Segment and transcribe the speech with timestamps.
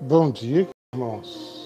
[0.00, 1.59] Bom dia, irmãos.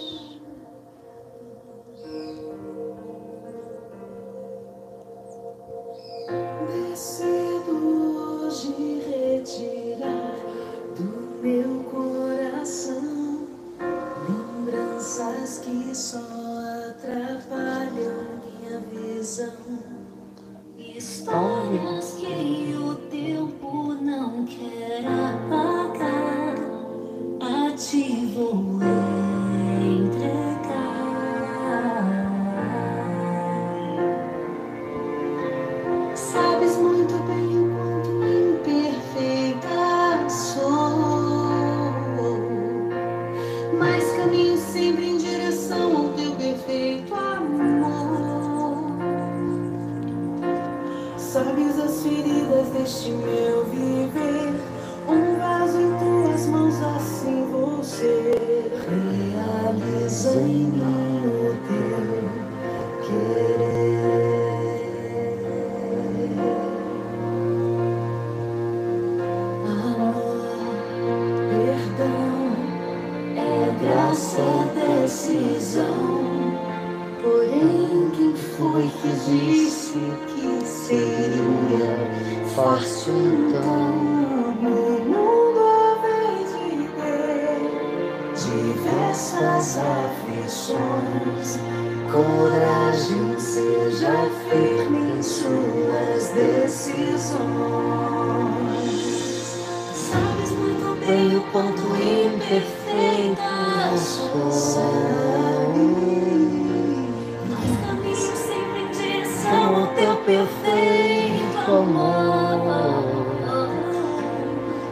[110.25, 113.05] Perfeito amor.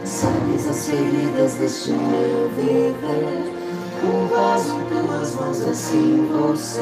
[0.05, 3.53] Sabes as feridas deste meu viver.
[4.03, 6.81] Um vaso tuas mãos, assim você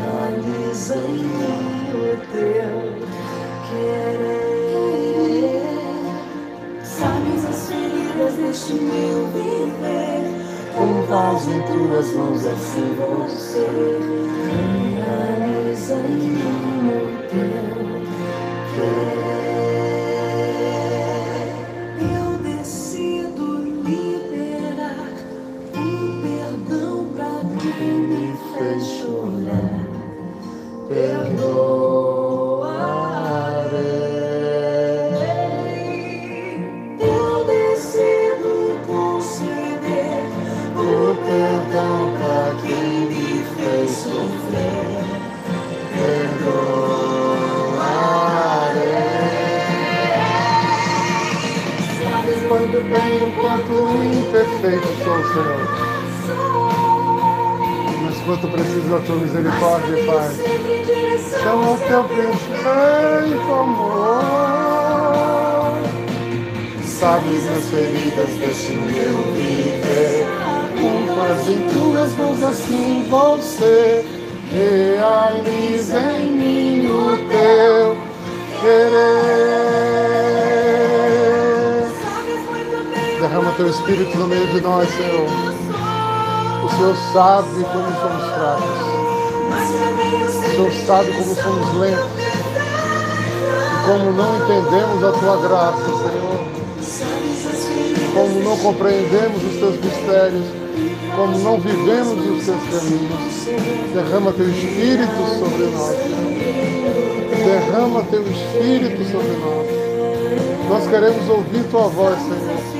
[0.00, 3.06] realiza em mim o teu
[3.68, 4.33] querer.
[10.84, 13.66] Um vaso em tuas mãos, assim você
[14.94, 17.64] realiza em mim o teu
[18.74, 19.23] querer.
[59.84, 60.30] Misericórdia, Pai.
[61.42, 64.24] Chama o teu perfeito amor.
[66.84, 70.26] Sabes as feridas deste meu viver.
[70.80, 74.04] Culpas em tuas mãos, assim você
[74.50, 77.96] realiza em mim o teu
[78.60, 79.34] querer.
[83.20, 85.28] Derrama teu espírito no meio de nós, Senhor.
[86.64, 88.93] O Senhor sabe como somos fracos.
[89.44, 92.06] O Senhor sabe como somos lentos.
[93.72, 96.44] E como não entendemos a tua graça, Senhor.
[98.14, 100.46] Como não compreendemos os teus mistérios.
[101.16, 103.44] Como não vivemos os teus caminhos.
[103.92, 105.96] Derrama teu espírito sobre nós.
[105.96, 106.24] Senhor.
[107.44, 109.66] Derrama teu espírito sobre nós.
[110.68, 112.74] Nós queremos ouvir tua voz, Senhor.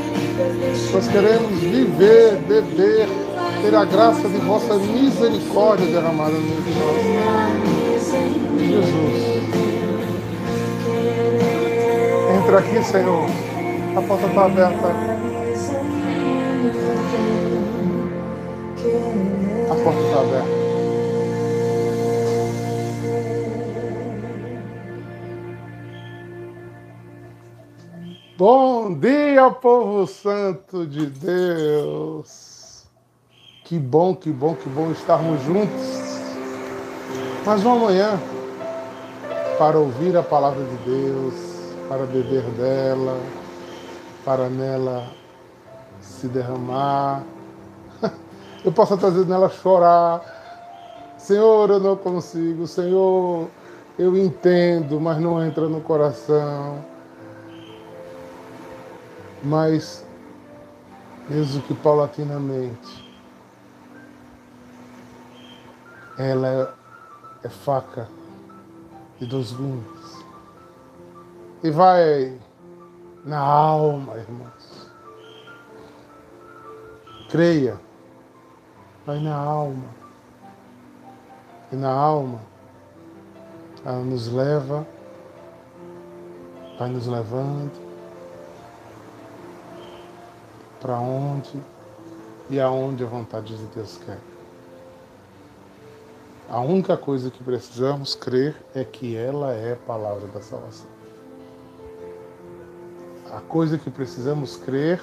[0.92, 3.08] Nós queremos viver, beber,
[3.64, 7.02] ter a graça de vossa misericórdia derramada no meio de nós.
[8.58, 9.24] Jesus.
[12.36, 13.24] Entra aqui, Senhor.
[13.96, 14.88] A porta está aberta.
[19.70, 20.64] A porta está aberta.
[28.36, 32.53] Bom dia, povo santo de Deus.
[33.74, 35.82] Que bom, que bom, que bom estarmos juntos.
[37.44, 38.20] Mais uma manhã
[39.58, 41.34] para ouvir a palavra de Deus,
[41.88, 43.18] para beber dela,
[44.24, 45.08] para nela
[46.00, 47.24] se derramar.
[48.64, 50.22] Eu posso vezes nela chorar.
[51.18, 52.68] Senhor, eu não consigo.
[52.68, 53.48] Senhor,
[53.98, 56.78] eu entendo, mas não entra no coração.
[59.42, 60.06] Mas
[61.28, 63.03] mesmo que paulatinamente,
[66.18, 66.48] ela
[67.42, 68.08] é, é faca
[69.18, 70.24] de dois gumes.
[71.62, 72.38] E vai
[73.24, 74.90] na alma, irmãos.
[77.30, 77.80] Creia,
[79.06, 79.88] vai na alma.
[81.72, 82.40] E na alma,
[83.84, 84.86] ela nos leva,
[86.78, 87.72] vai nos levando
[90.80, 91.62] para onde
[92.50, 94.33] e aonde a vontade de Deus quer.
[96.48, 100.86] A única coisa que precisamos crer é que ela é a palavra da salvação.
[103.32, 105.02] A coisa que precisamos crer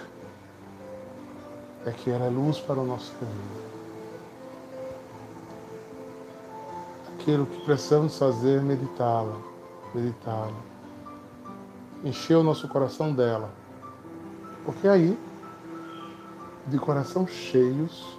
[1.86, 3.72] é que ela é luz para o nosso caminho.
[7.14, 9.38] Aquilo que precisamos fazer é meditá-la,
[9.94, 10.54] meditá-la,
[12.04, 13.52] encher o nosso coração dela.
[14.64, 15.18] Porque aí,
[16.68, 18.18] de coração cheios,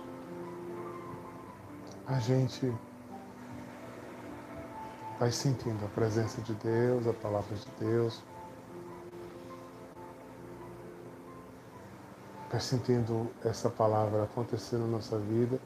[2.06, 2.72] a gente
[5.22, 8.20] vai sentindo a presença de Deus, a palavra de Deus.
[12.50, 15.60] Vai sentindo essa palavra acontecer na nossa vida.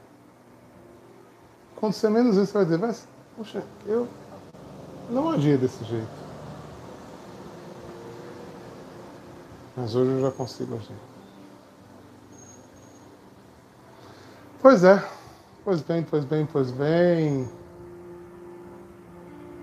[1.75, 3.07] Quando você menos isso, vai dizer, mas,
[3.87, 4.07] eu
[5.09, 6.07] não agia desse jeito.
[9.75, 10.95] Mas hoje eu já consigo agir.
[14.61, 15.03] Pois é.
[15.63, 17.66] Pois bem, pois bem, pois bem.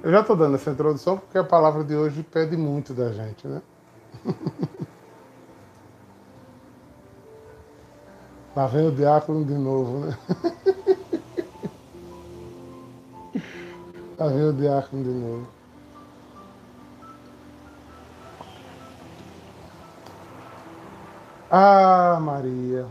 [0.05, 3.49] Eu já estou dando essa introdução porque a palavra de hoje pede muito da gente,
[3.49, 3.63] né?
[8.55, 10.19] Lá vem o diácono de novo, né?
[14.19, 15.49] Lá vem o diácono de novo.
[21.51, 22.87] Ah, Maria.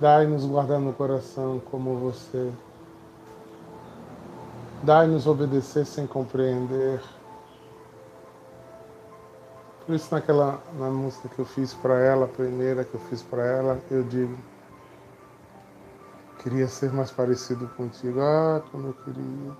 [0.00, 2.52] Dai-nos guardar no coração como você.
[4.82, 7.00] Dai-nos obedecer sem compreender.
[9.84, 13.22] Por isso naquela na música que eu fiz para ela, a primeira que eu fiz
[13.22, 14.38] para ela, eu digo
[16.42, 18.20] queria ser mais parecido contigo.
[18.20, 19.52] Ah, como eu queria.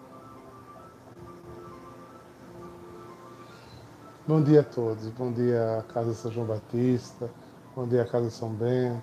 [4.27, 5.09] Bom dia a todos.
[5.09, 7.31] Bom dia a Casa São João Batista.
[7.77, 9.03] Bom dia a Casa São Bento.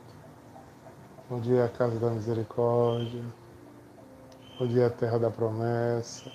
[1.29, 3.23] Bom dia Casa da Misericórdia.
[4.59, 6.31] Bom dia, Terra da Promessa.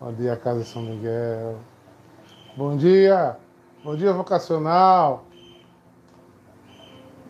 [0.00, 1.58] Bom dia, Casa São Miguel.
[2.56, 3.36] Bom dia,
[3.84, 5.26] bom dia, vocacional.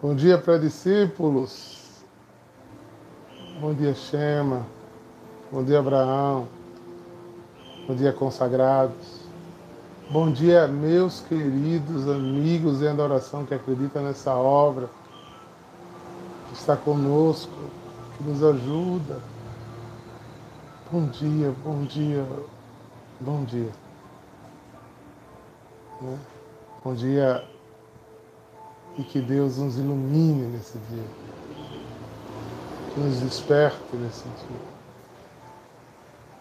[0.01, 2.05] Bom dia, pré-discípulos.
[3.61, 4.65] Bom dia, Shema.
[5.51, 6.47] Bom dia, Abraão.
[7.89, 9.23] Bom dia, consagrados.
[10.09, 14.89] Bom dia, meus queridos amigos em adoração que acreditam nessa obra,
[16.47, 17.51] que está conosco,
[18.17, 19.32] que nos ajuda
[20.93, 22.23] Bom dia, bom dia,
[23.19, 23.73] bom dia.
[26.03, 26.19] Né?
[26.85, 27.49] Bom dia
[28.99, 31.05] e que Deus nos ilumine nesse dia,
[32.93, 34.61] que nos desperte nesse dia.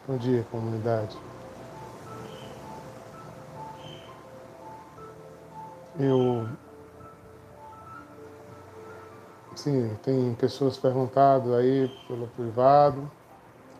[0.05, 1.17] Bom dia, comunidade.
[5.97, 6.45] Eu.
[9.55, 13.09] Sim, tem pessoas perguntado aí pelo privado.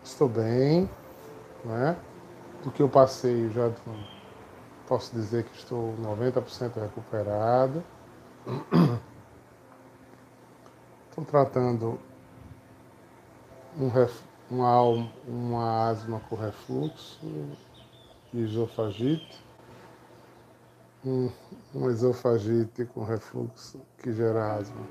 [0.04, 0.90] Estou bem,
[1.64, 1.96] não é?
[2.64, 3.70] Do que eu passei, já
[4.88, 7.82] posso dizer que estou 90% recuperado.
[11.08, 12.00] Estou tratando
[13.78, 14.80] um ref, uma,
[15.28, 17.20] uma asma com refluxo
[18.34, 19.44] esofagite,
[21.04, 21.30] um,
[21.74, 24.86] um esofagite com refluxo que gera asma.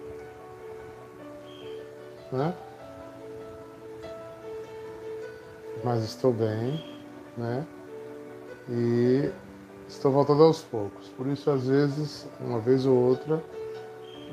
[2.32, 2.71] Né?
[5.84, 6.84] Mas estou bem,
[7.38, 7.66] né?
[8.70, 9.32] E
[9.88, 11.08] estou voltando aos poucos.
[11.10, 13.44] Por isso, às vezes, uma vez ou outra,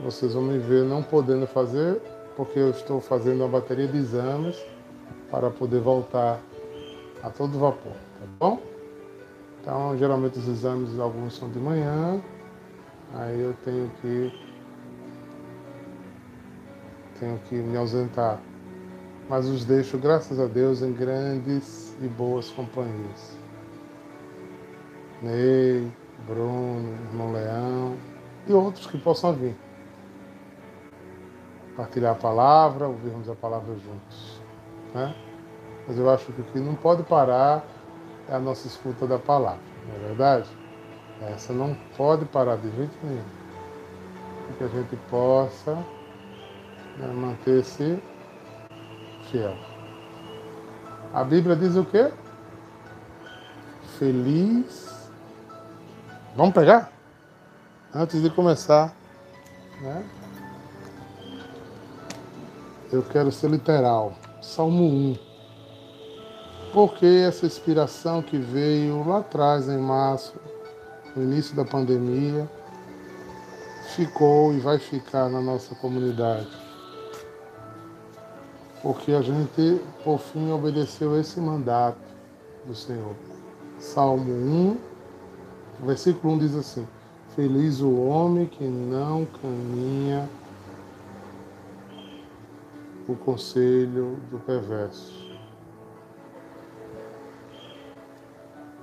[0.02, 2.00] vocês vão me ver não podendo fazer,
[2.36, 4.56] porque eu estou fazendo uma bateria de exames
[5.30, 6.40] para poder voltar
[7.22, 8.60] a todo vapor, tá bom?
[9.60, 12.22] Então, geralmente os exames, alguns são de manhã,
[13.14, 14.32] aí eu tenho que
[17.18, 18.40] tenho que me ausentar
[19.28, 23.36] mas os deixo, graças a Deus, em grandes e boas companhias.
[25.20, 25.90] Ney,
[26.26, 27.96] Bruno, irmão Leão
[28.46, 29.56] e outros que possam vir.
[31.76, 34.40] Partilhar a palavra, ouvirmos a palavra juntos.
[34.94, 35.14] Né?
[35.86, 37.64] Mas eu acho que o que não pode parar
[38.28, 40.48] é a nossa escuta da palavra, não é verdade?
[41.20, 43.24] Essa não pode parar de jeito nenhum.
[44.56, 45.74] que a gente possa
[46.96, 48.00] né, manter-se
[49.30, 49.56] fiel.
[51.12, 52.10] A Bíblia diz o quê?
[53.98, 55.10] Feliz.
[56.36, 56.92] Vamos pegar?
[57.94, 58.94] Antes de começar,
[59.80, 60.04] né?
[62.92, 64.14] Eu quero ser literal.
[64.40, 65.18] Salmo 1.
[66.72, 70.34] Porque essa inspiração que veio lá atrás, em março,
[71.16, 72.48] no início da pandemia,
[73.96, 76.67] ficou e vai ficar na nossa comunidade.
[78.82, 81.98] Porque a gente, por fim, obedeceu esse mandato
[82.64, 83.14] do Senhor.
[83.78, 84.76] Salmo 1,
[85.84, 86.86] versículo 1 diz assim:
[87.34, 90.28] Feliz o homem que não caminha
[93.08, 95.26] o conselho do perverso.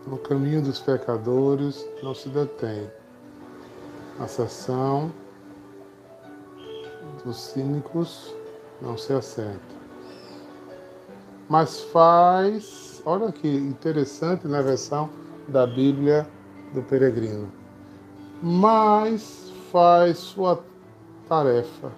[0.08, 2.90] No caminho dos pecadores não se detém.
[4.20, 5.12] A sessão
[7.24, 8.34] dos cínicos
[8.82, 9.75] não se assenta.
[11.48, 15.10] Mas faz, olha que interessante na versão
[15.48, 16.28] da Bíblia
[16.74, 17.52] do peregrino.
[18.42, 20.64] Mas faz sua
[21.28, 21.92] tarefa.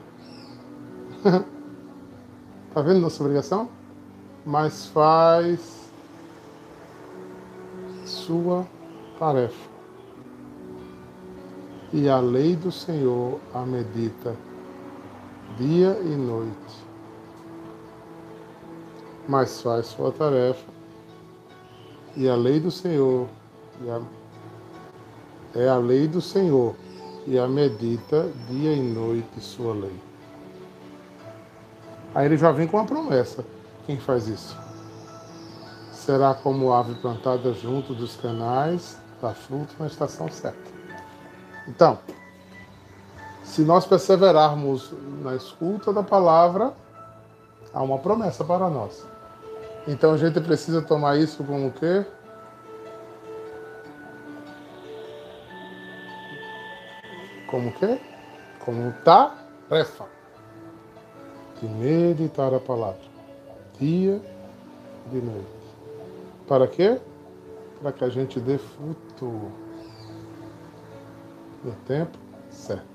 [2.68, 3.70] Está vendo nossa obrigação?
[4.46, 5.92] Mas faz
[8.06, 8.66] sua
[9.18, 9.70] tarefa.
[11.94, 14.36] E a lei do Senhor a medita
[15.58, 16.87] dia e noite.
[19.28, 20.66] Mas faz sua tarefa.
[22.16, 23.28] E a lei do Senhor
[23.86, 24.02] a,
[25.60, 26.76] é a lei do Senhor
[27.26, 30.00] e a medita dia e noite sua lei.
[32.16, 33.46] Aí ele já vem com uma promessa.
[33.86, 34.58] Quem faz isso?
[35.92, 40.72] Será como ave plantada junto dos canais, dá fruto na estação certa.
[41.68, 42.00] Então,
[43.44, 46.74] se nós perseverarmos na escuta da palavra,
[47.74, 49.06] há uma promessa para nós.
[49.88, 52.06] Então a gente precisa tomar isso como o quê?
[57.48, 58.02] Como o quê?
[58.66, 60.06] Como tarefa
[61.62, 63.00] de meditar a palavra,
[63.80, 64.22] dia
[65.12, 65.48] e noite.
[66.46, 67.00] Para quê?
[67.82, 69.52] Para que a gente dê fruto
[71.64, 72.18] no tempo
[72.52, 72.86] certo.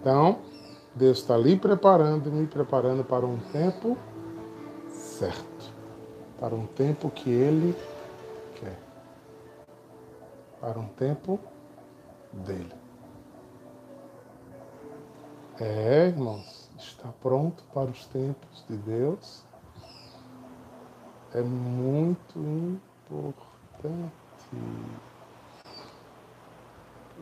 [0.00, 0.38] Então,
[0.94, 3.98] Deus está ali preparando, me preparando para um tempo
[4.90, 5.55] certo.
[6.38, 7.74] Para um tempo que Ele
[8.60, 8.78] quer.
[10.60, 11.40] Para um tempo
[12.32, 12.74] dele.
[15.58, 19.46] É, irmãos está pronto para os tempos de Deus
[21.36, 22.38] é muito
[23.10, 24.12] importante.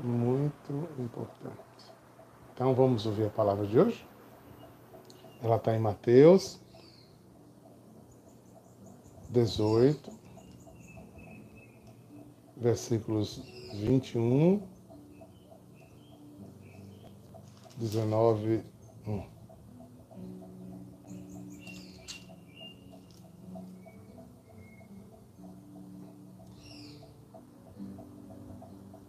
[0.02, 1.58] Muito importante.
[2.52, 4.06] Então vamos ouvir a palavra de hoje?
[5.42, 6.60] Ela está em Mateus
[9.34, 10.12] 18,
[12.56, 13.42] versículos
[13.74, 14.62] 21,
[17.76, 18.62] 19,
[19.04, 19.22] 1.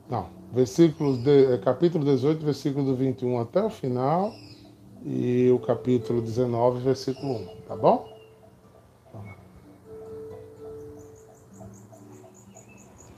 [0.10, 4.34] Não, versículos de, é, capítulo 18, versículo do 21 até o final
[5.04, 8.15] e o capítulo 19, versículo 1, tá bom?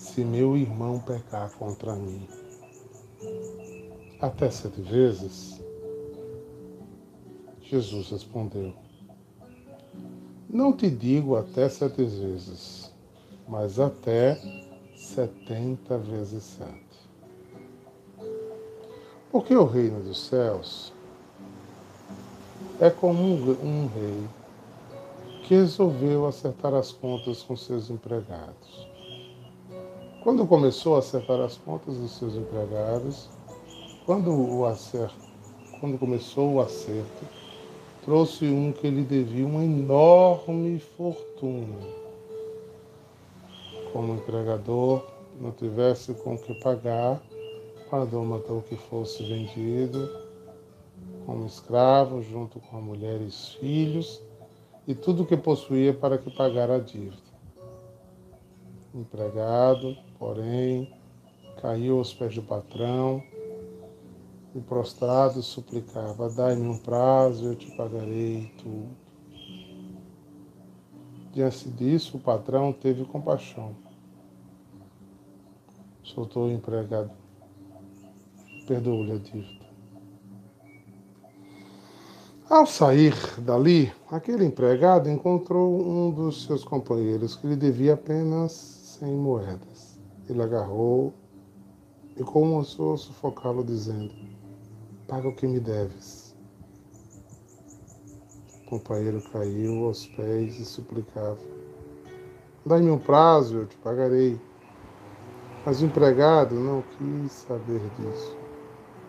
[0.00, 2.26] se meu irmão pecar contra mim?
[4.18, 5.60] Até sete vezes?
[7.60, 8.72] Jesus respondeu:
[10.48, 12.90] Não te digo até sete vezes,
[13.46, 14.40] mas até
[14.96, 16.90] setenta vezes sete.
[19.30, 20.94] Porque o reino dos céus
[22.80, 24.28] é como um, rei
[25.44, 28.89] que resolveu acertar as contas com seus empregados.
[30.22, 33.30] Quando começou a acertar as contas dos seus empregados,
[34.04, 35.14] quando, o acerto,
[35.80, 37.24] quando começou o acerto,
[38.04, 41.78] trouxe um que lhe devia uma enorme fortuna.
[43.94, 45.06] Como o empregador
[45.40, 47.22] não tivesse com que pagar,
[47.90, 50.06] mandou que fosse vendido,
[51.24, 54.22] como escravo, junto com a mulher e os filhos,
[54.86, 57.16] e tudo o que possuía para que pagara a dívida.
[58.94, 60.94] empregado, porém,
[61.62, 63.22] caiu aos pés do patrão
[64.54, 68.90] e prostrado suplicava: Dai-me um prazo, eu te pagarei tudo.
[71.32, 73.74] Diante disso, o patrão teve compaixão.
[76.02, 77.10] Soltou o empregado,
[78.66, 79.60] perdoou-lhe a dívida.
[82.48, 89.14] Ao sair dali, aquele empregado encontrou um dos seus companheiros que lhe devia apenas cem
[89.14, 89.79] moedas.
[90.30, 91.12] Ele agarrou
[92.16, 94.14] e começou a sufocá-lo, dizendo:
[95.08, 96.36] Paga o que me deves.
[98.62, 101.36] O companheiro caiu aos pés e suplicava:
[102.64, 104.40] Dai-me um prazo, eu te pagarei.
[105.66, 108.36] Mas o empregado não quis saber disso.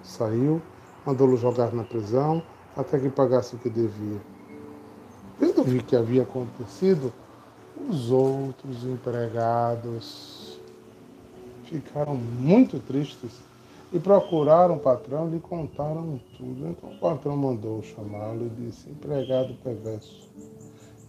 [0.01, 0.59] Saiu,
[1.05, 2.41] mandou-lo jogar na prisão
[2.75, 4.19] até que pagasse o que devia.
[5.39, 7.13] Vendo o que havia acontecido,
[7.87, 10.40] os outros empregados
[11.71, 13.31] ficaram muito tristes
[13.93, 16.67] e procuraram o patrão e lhe contaram tudo.
[16.67, 20.29] Então o patrão mandou chamá-lo e disse: Empregado perverso,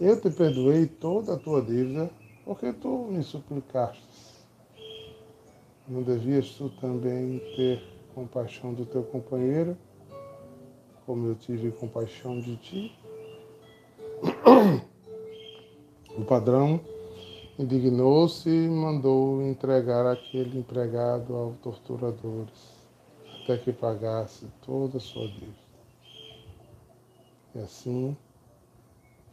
[0.01, 2.09] eu te perdoei toda a tua dívida
[2.45, 4.03] porque tu me suplicaste.
[5.89, 7.83] Não devias tu também ter
[8.15, 9.77] compaixão do teu companheiro,
[11.05, 12.99] como eu tive compaixão de ti?
[16.15, 16.79] O padrão
[17.59, 22.73] indignou-se e mandou entregar aquele empregado aos torturadores,
[23.43, 25.63] até que pagasse toda a sua dívida.
[27.55, 28.17] E assim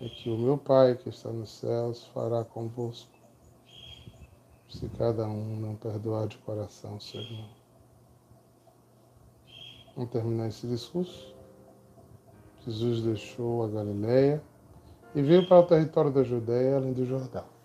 [0.01, 3.17] é que o meu Pai que está nos céus fará convosco,
[4.69, 7.49] se cada um não perdoar de coração o seu irmão.
[9.95, 11.33] Vamos terminar esse discurso.
[12.65, 14.43] Jesus deixou a Galileia
[15.15, 17.58] e veio para o território da Judéia, além do Jordão.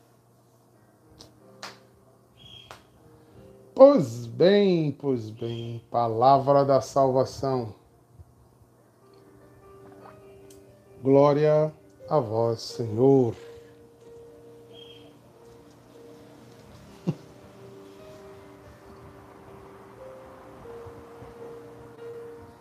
[3.86, 7.74] Pois bem, pois bem, palavra da salvação.
[11.02, 11.70] Glória
[12.08, 13.36] a vós, Senhor.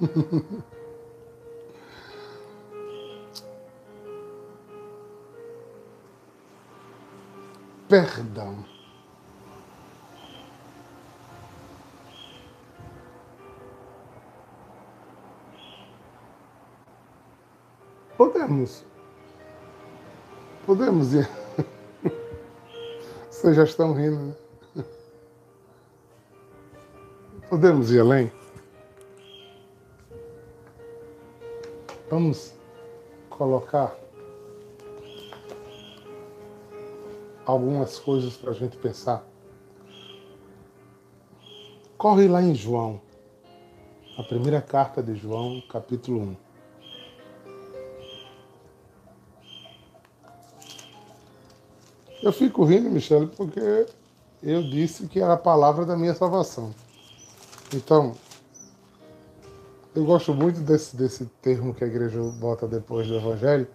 [7.88, 8.73] Perdão.
[18.18, 18.86] Podemos.
[20.66, 21.30] Podemos ir.
[23.30, 24.36] Vocês já estão rindo, né?
[27.50, 28.32] Podemos ir além?
[32.10, 32.54] Vamos
[33.30, 33.96] colocar
[37.46, 39.26] algumas coisas para a gente pensar.
[41.98, 43.02] Corre lá em João,
[44.18, 46.43] a primeira carta de João, capítulo 1.
[52.24, 53.86] Eu fico rindo, Michele, porque
[54.42, 56.74] eu disse que era a palavra da minha salvação.
[57.74, 58.14] Então,
[59.94, 63.68] eu gosto muito desse, desse termo que a igreja bota depois do evangelho,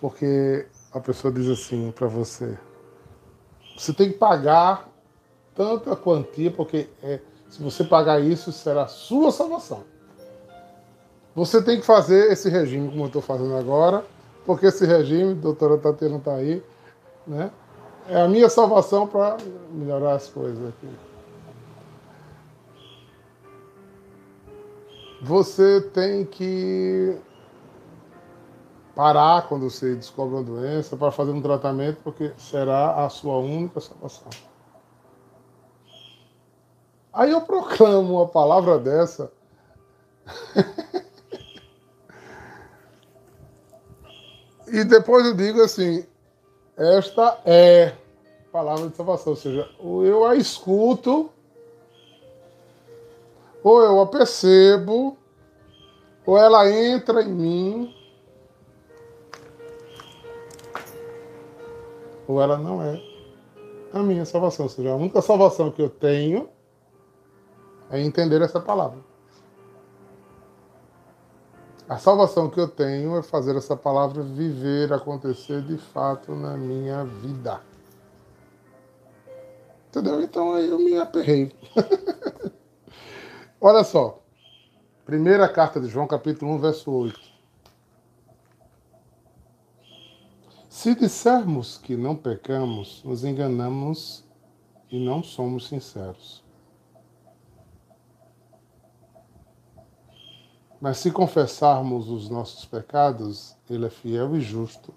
[0.00, 2.58] porque a pessoa diz assim para você:
[3.78, 4.88] você tem que pagar
[5.54, 9.84] tanta quantia, porque é, se você pagar isso, será a sua salvação.
[11.36, 14.04] Você tem que fazer esse regime como eu estou fazendo agora,
[14.44, 16.64] porque esse regime, doutora Tatiana está aí,
[17.26, 17.50] né?
[18.08, 19.36] É a minha salvação para
[19.70, 20.88] melhorar as coisas aqui.
[25.22, 27.18] Você tem que
[28.94, 33.80] parar quando você descobre uma doença para fazer um tratamento, porque será a sua única
[33.80, 34.28] salvação.
[37.12, 39.32] Aí eu proclamo uma palavra dessa.
[44.68, 46.06] e depois eu digo assim:
[46.76, 47.92] esta é
[48.52, 51.30] palavra de salvação, ou seja, eu a escuto,
[53.62, 55.16] ou eu a percebo,
[56.24, 57.94] ou ela entra em mim,
[62.26, 63.00] ou ela não é
[63.92, 64.66] a minha salvação.
[64.66, 66.48] Ou seja, a única salvação que eu tenho
[67.90, 68.98] é entender essa palavra.
[71.88, 77.04] A salvação que eu tenho é fazer essa palavra viver, acontecer de fato na minha
[77.04, 77.60] vida.
[79.88, 80.20] Entendeu?
[80.20, 81.52] Então aí eu me aperrei.
[83.60, 84.20] Olha só.
[85.04, 87.20] Primeira carta de João, capítulo 1, verso 8.
[90.68, 94.24] Se dissermos que não pecamos, nos enganamos
[94.90, 96.45] e não somos sinceros.
[100.86, 104.94] Mas se confessarmos os nossos pecados, Ele é fiel e justo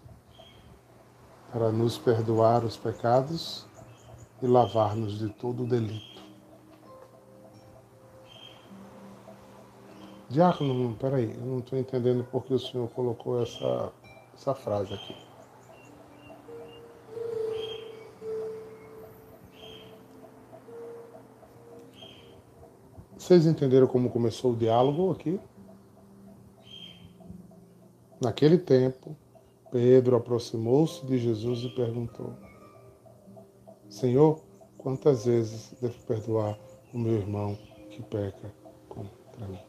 [1.52, 3.65] para nos perdoar os pecados
[4.39, 6.21] e lavar-nos de todo o delito.
[10.30, 13.91] Diácono, peraí, eu não estou entendendo por que o senhor colocou essa,
[14.36, 15.15] essa frase aqui.
[23.17, 25.39] Vocês entenderam como começou o diálogo aqui?
[28.21, 29.15] Naquele tempo,
[29.71, 32.34] Pedro aproximou-se de Jesus e perguntou:
[33.89, 34.41] Senhor,
[34.77, 36.58] quantas vezes devo perdoar
[36.93, 37.58] o meu irmão
[37.89, 38.53] que peca
[38.89, 39.60] contra mim?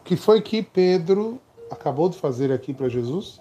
[0.00, 3.40] O que foi que Pedro acabou de fazer aqui para Jesus?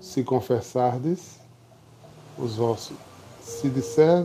[0.00, 1.40] Se confessardes
[2.38, 2.96] os vossos,
[3.40, 4.24] se disser,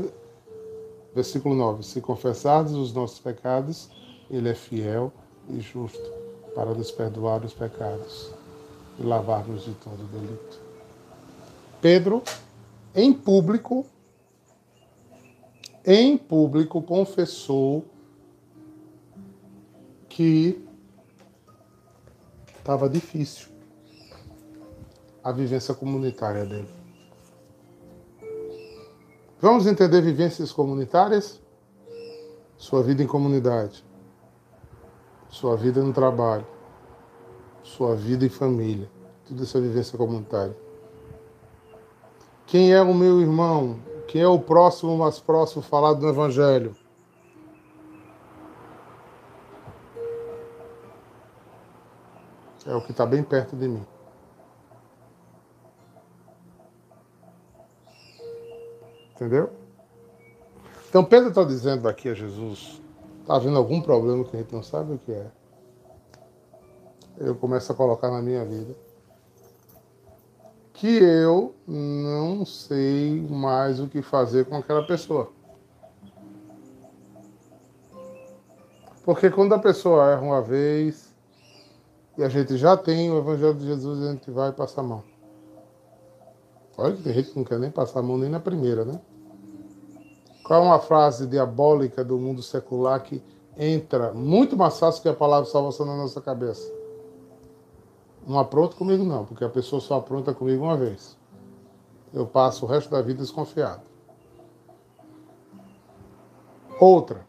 [1.14, 3.90] versículo 9, se confessardes os nossos pecados,
[4.30, 5.12] ele é fiel
[5.50, 6.12] e justo
[6.54, 8.32] para nos perdoar os pecados
[9.00, 10.60] e lavar-nos de todo delito.
[11.82, 12.24] Pedro,
[12.96, 13.86] em público,
[15.86, 17.86] em público, confessou
[20.10, 20.66] que
[22.58, 23.48] estava difícil
[25.24, 26.70] a vivência comunitária dele.
[29.40, 31.40] Vamos entender vivências comunitárias?
[32.58, 33.87] Sua vida em comunidade
[35.38, 36.46] sua vida no trabalho,
[37.62, 38.90] sua vida em família,
[39.30, 40.58] isso é vivência comunitária.
[42.48, 43.80] Quem é o meu irmão?
[44.08, 46.76] Quem é o próximo mais próximo falado no Evangelho?
[52.66, 53.86] É o que está bem perto de mim.
[59.12, 59.52] Entendeu?
[60.90, 62.87] Então Pedro está dizendo aqui a Jesus
[63.28, 65.28] Está havendo algum problema que a gente não sabe o que é.
[67.18, 68.74] Eu começo a colocar na minha vida
[70.72, 75.30] que eu não sei mais o que fazer com aquela pessoa.
[79.04, 81.14] Porque quando a pessoa erra uma vez
[82.18, 85.04] e a gente já tem o Evangelho de Jesus, a gente vai passar a mão.
[86.78, 89.02] Olha que tem gente que não quer nem passar a mão nem na primeira, né?
[90.48, 93.22] Qual é uma frase diabólica do mundo secular que
[93.58, 96.74] entra muito mais fácil que a palavra salvação na nossa cabeça?
[98.26, 101.18] Não apronta comigo não, porque a pessoa só apronta comigo uma vez.
[102.14, 103.82] Eu passo o resto da vida desconfiado.
[106.80, 107.28] Outra.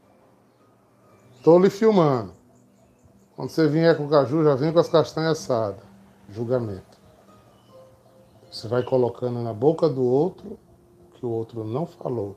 [1.36, 2.30] Estou lhe filmando.
[3.34, 5.82] Quando você vier com o caju, já vem com as castanhas assadas.
[6.28, 6.96] Julgamento.
[8.48, 10.56] Você vai colocando na boca do outro
[11.14, 12.36] que o outro não falou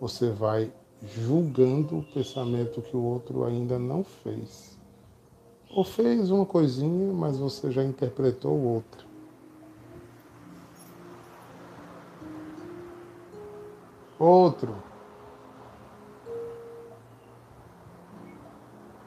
[0.00, 4.78] você vai julgando o pensamento que o outro ainda não fez.
[5.70, 9.04] Ou fez uma coisinha, mas você já interpretou outra.
[14.18, 14.76] Outro.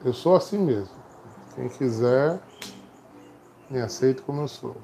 [0.06, 0.96] Eu sou assim mesmo.
[1.56, 2.42] Quem quiser,
[3.70, 4.76] me aceita como eu sou.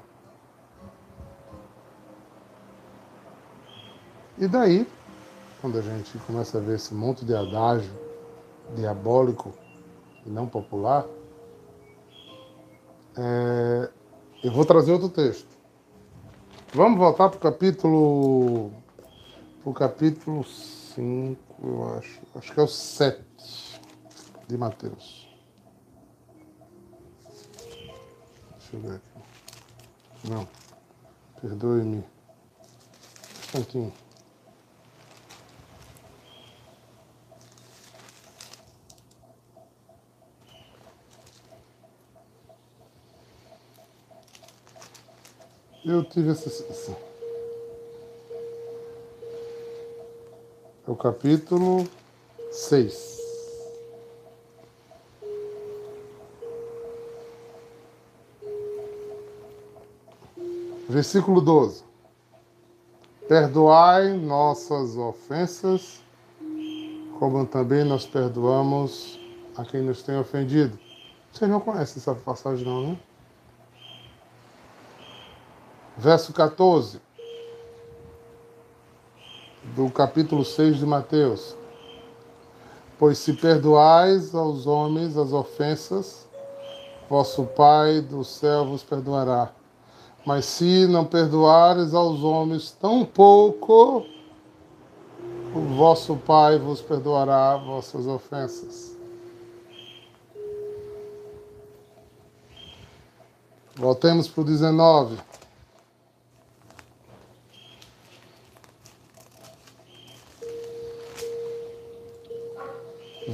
[4.37, 4.87] E daí,
[5.61, 7.91] quando a gente começa a ver esse monte de adágio
[8.75, 9.53] diabólico
[10.25, 11.05] e não popular,
[13.17, 13.89] é,
[14.43, 15.47] eu vou trazer outro texto.
[16.73, 18.71] Vamos voltar para o capítulo.
[19.61, 22.21] Para o capítulo 5, eu acho.
[22.35, 23.81] Acho que é o 7
[24.47, 25.27] de Mateus.
[28.51, 30.29] Deixa eu ver aqui.
[30.29, 30.47] Não.
[31.41, 31.97] Perdoe-me.
[31.97, 32.03] Um
[33.39, 33.93] instantinho.
[45.85, 46.95] Eu tive essa sensação.
[50.85, 51.87] É o capítulo
[52.51, 53.17] 6.
[60.89, 61.83] Versículo 12.
[63.29, 66.01] Perdoai nossas ofensas,
[67.19, 69.19] como também nós perdoamos
[69.55, 70.77] a quem nos tem ofendido.
[71.31, 72.99] Vocês não conhecem essa passagem, não, né?
[75.99, 77.01] Verso 14
[79.75, 81.57] do capítulo 6 de Mateus.
[82.97, 86.25] Pois se perdoais aos homens as ofensas,
[87.09, 89.51] vosso Pai do céu vos perdoará.
[90.25, 94.05] Mas se não perdoares aos homens tão pouco,
[95.53, 98.97] o vosso Pai vos perdoará vossas ofensas.
[103.75, 105.29] Voltemos para o 19.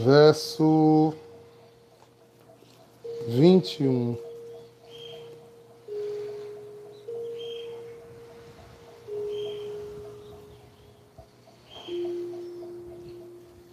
[0.06, 1.16] Verso
[3.28, 4.16] vinte e um.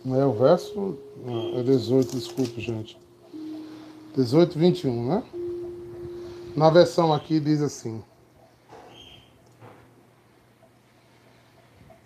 [0.03, 0.97] Não é o verso?
[1.23, 2.99] Não, é 18, desculpe, gente.
[4.17, 5.23] 18, 21, né?
[6.57, 8.03] Na versão aqui diz assim: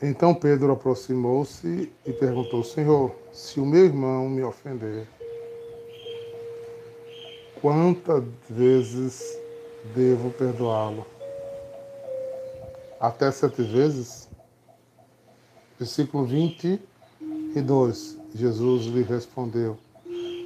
[0.00, 5.06] Então Pedro aproximou-se e perguntou: Senhor, se o meu irmão me ofender,
[7.62, 9.38] quantas vezes
[9.94, 11.06] devo perdoá-lo?
[13.00, 14.28] Até sete vezes?
[15.78, 18.18] Versículo 22.
[18.35, 19.78] Jesus lhe respondeu: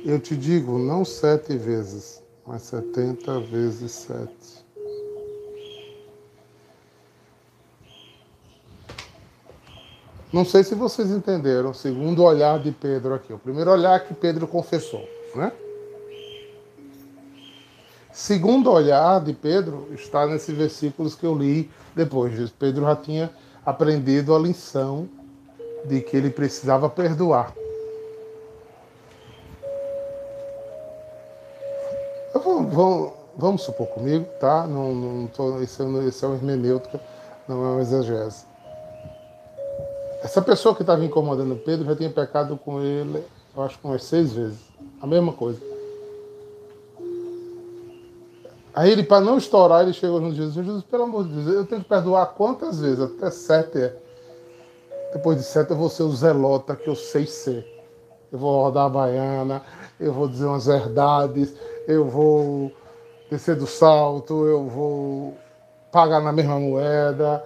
[0.05, 4.65] Eu te digo, não sete vezes, mas setenta vezes sete.
[10.33, 13.33] Não sei se vocês entenderam o segundo olhar de Pedro aqui.
[13.33, 15.53] O primeiro olhar que Pedro confessou, né?
[18.13, 22.51] Segundo olhar de Pedro está nesses versículos que eu li depois.
[22.51, 23.31] Pedro já tinha
[23.65, 25.09] aprendido a lição
[25.85, 27.53] de que ele precisava perdoar.
[32.33, 34.67] Vamos, vamos supor comigo, tá?
[34.67, 37.01] Não, não tô, esse, é, esse é uma hermenêutica,
[37.49, 38.50] não é uma exegese.
[40.23, 43.25] Essa pessoa que estava incomodando Pedro já tinha pecado com ele,
[43.57, 44.59] eu acho que umas seis vezes.
[45.01, 45.61] A mesma coisa.
[48.75, 50.65] Aí ele, para não estourar, ele chegou no Jesus.
[50.65, 53.01] Jesus, pelo amor de Deus, eu tenho que perdoar quantas vezes?
[53.01, 53.97] Até sete é.
[55.13, 57.67] Depois de sete eu vou ser o zelota que eu sei ser.
[58.31, 59.63] Eu vou rodar a baiana,
[59.99, 61.53] eu vou dizer umas verdades,
[61.89, 62.71] eu vou
[63.29, 65.37] descer do salto, eu vou
[65.91, 67.45] pagar na mesma moeda.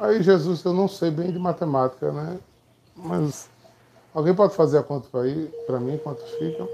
[0.00, 2.38] Aí Jesus, eu não sei bem de matemática, né?
[2.96, 3.50] Mas
[4.14, 5.10] alguém pode fazer a conta
[5.66, 6.66] para mim, quanto fica?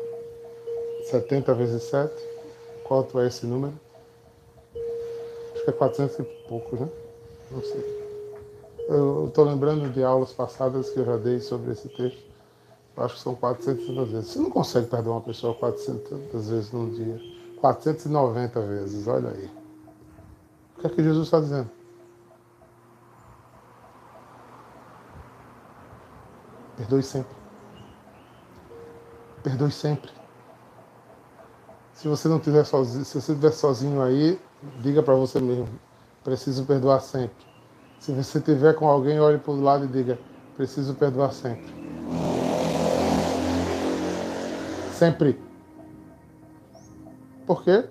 [1.10, 2.14] 70 vezes 7.
[2.84, 3.72] Quanto é esse número?
[5.52, 6.88] Acho que é 400 e poucos, né?
[7.50, 7.96] Não sei.
[8.88, 12.24] Eu estou lembrando de aulas passadas que eu já dei sobre esse texto.
[12.96, 14.30] Acho que são 400 vezes.
[14.30, 17.20] Você não consegue perdoar uma pessoa 400 vezes num dia.
[17.60, 19.50] 490 vezes, olha aí.
[20.76, 21.75] O que é que Jesus está dizendo?
[26.76, 27.36] Perdoe sempre.
[29.42, 30.10] Perdoe sempre.
[31.94, 34.38] Se você não estiver sozinho, se você estiver sozinho aí,
[34.80, 35.68] diga para você mesmo:
[36.22, 37.46] preciso perdoar sempre.
[37.98, 40.18] Se você tiver com alguém, olhe para o lado e diga:
[40.56, 41.74] preciso perdoar sempre.
[44.92, 45.40] Sempre.
[47.46, 47.88] Por quê?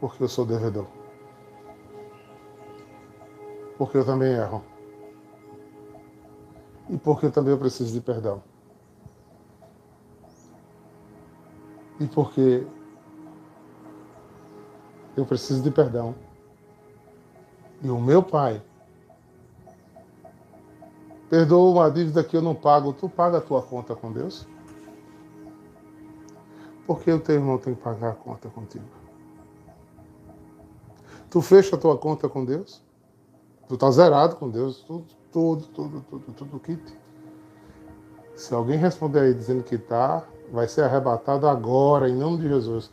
[0.00, 0.97] Porque eu sou devedor.
[3.78, 4.62] Porque eu também erro.
[6.90, 8.42] E porque eu também preciso de perdão.
[12.00, 12.66] E porque
[15.16, 16.14] eu preciso de perdão.
[17.80, 18.60] E o meu pai
[21.30, 24.46] perdoa uma dívida que eu não pago, tu paga a tua conta com Deus?
[26.86, 28.84] Porque o teu irmão tem que pagar a conta contigo.
[31.30, 32.82] Tu fecha a tua conta com Deus?
[33.68, 36.98] Tu tá zerado com Deus, tudo, tudo, tudo, tudo, tudo kit.
[38.34, 42.90] Se alguém responder aí dizendo que tá, vai ser arrebatado agora, em nome de Jesus.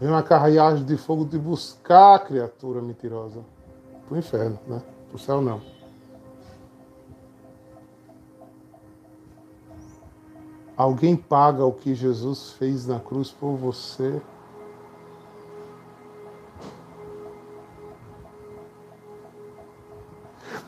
[0.00, 3.40] Vem uma carreagem de fogo de buscar criatura mentirosa.
[4.06, 4.82] Para o inferno, né?
[5.08, 5.60] Para o céu não.
[10.76, 14.22] Alguém paga o que Jesus fez na cruz por você?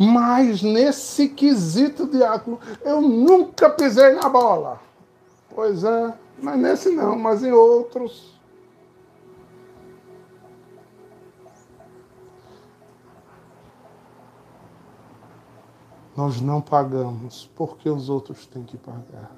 [0.02, 4.80] Mas nesse quesito, diácono, eu nunca pisei na bola.
[5.54, 8.40] Pois é, mas nesse não, mas em outros.
[16.16, 19.30] Nós não pagamos porque os outros têm que pagar.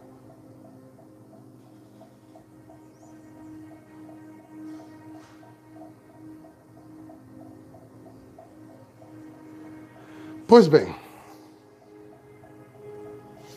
[10.52, 10.94] Pois bem,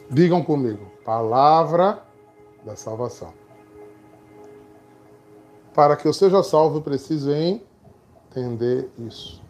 [0.10, 2.02] digam comigo, palavra
[2.64, 3.34] da salvação.
[5.74, 9.44] Para que eu seja salvo, eu preciso entender isso.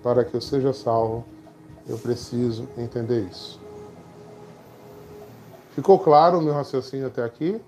[0.00, 1.24] Para que eu seja salvo,
[1.88, 3.60] eu preciso entender isso.
[5.72, 7.60] Ficou claro o meu raciocínio até aqui?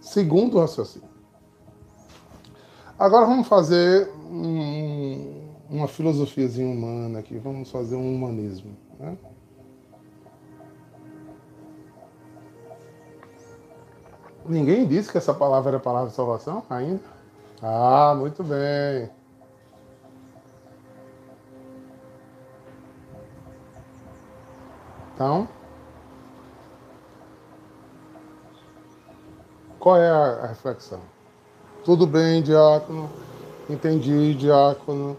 [0.00, 1.09] Segundo raciocínio.
[3.00, 8.76] Agora vamos fazer um, uma filosofiazinha humana aqui, vamos fazer um humanismo.
[8.98, 9.16] Né?
[14.44, 17.00] Ninguém disse que essa palavra era a palavra de salvação ainda?
[17.62, 19.08] Ah, muito bem.
[25.14, 25.48] Então,
[29.78, 31.00] qual é a, reflexão?
[31.82, 33.10] Tudo bem, diácono,
[33.68, 35.16] entendi, diácono.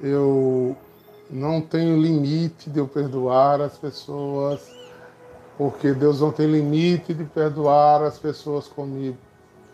[0.00, 0.76] Eu
[1.28, 4.60] não tenho limite de eu perdoar as pessoas,
[5.56, 9.16] porque Deus não tem limite de perdoar as pessoas comigo.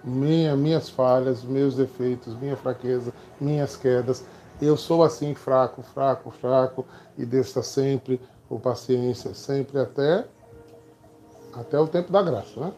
[0.02, 4.24] Minha, minhas falhas, meus defeitos, minha fraqueza, minhas quedas.
[4.62, 6.86] Eu sou assim, fraco, fraco, fraco,
[7.18, 10.24] e Deus está sempre com paciência, sempre até,
[11.52, 12.72] até o tempo da graça, né?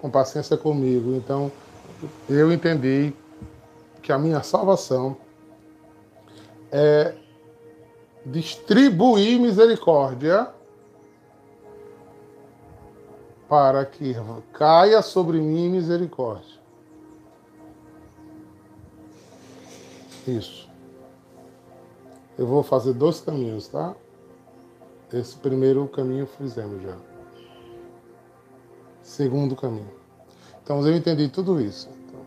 [0.00, 1.14] Com paciência comigo.
[1.14, 1.52] Então,
[2.28, 3.12] eu entendi
[4.02, 5.16] que a minha salvação
[6.70, 7.14] é
[8.26, 10.48] distribuir misericórdia
[13.48, 14.14] para que
[14.52, 16.58] caia sobre mim misericórdia.
[20.26, 20.68] Isso.
[22.36, 23.94] Eu vou fazer dois caminhos, tá?
[25.12, 26.96] Esse primeiro caminho fizemos já.
[29.02, 30.03] Segundo caminho.
[30.64, 31.90] Então eu entendi tudo isso.
[31.90, 32.26] Então,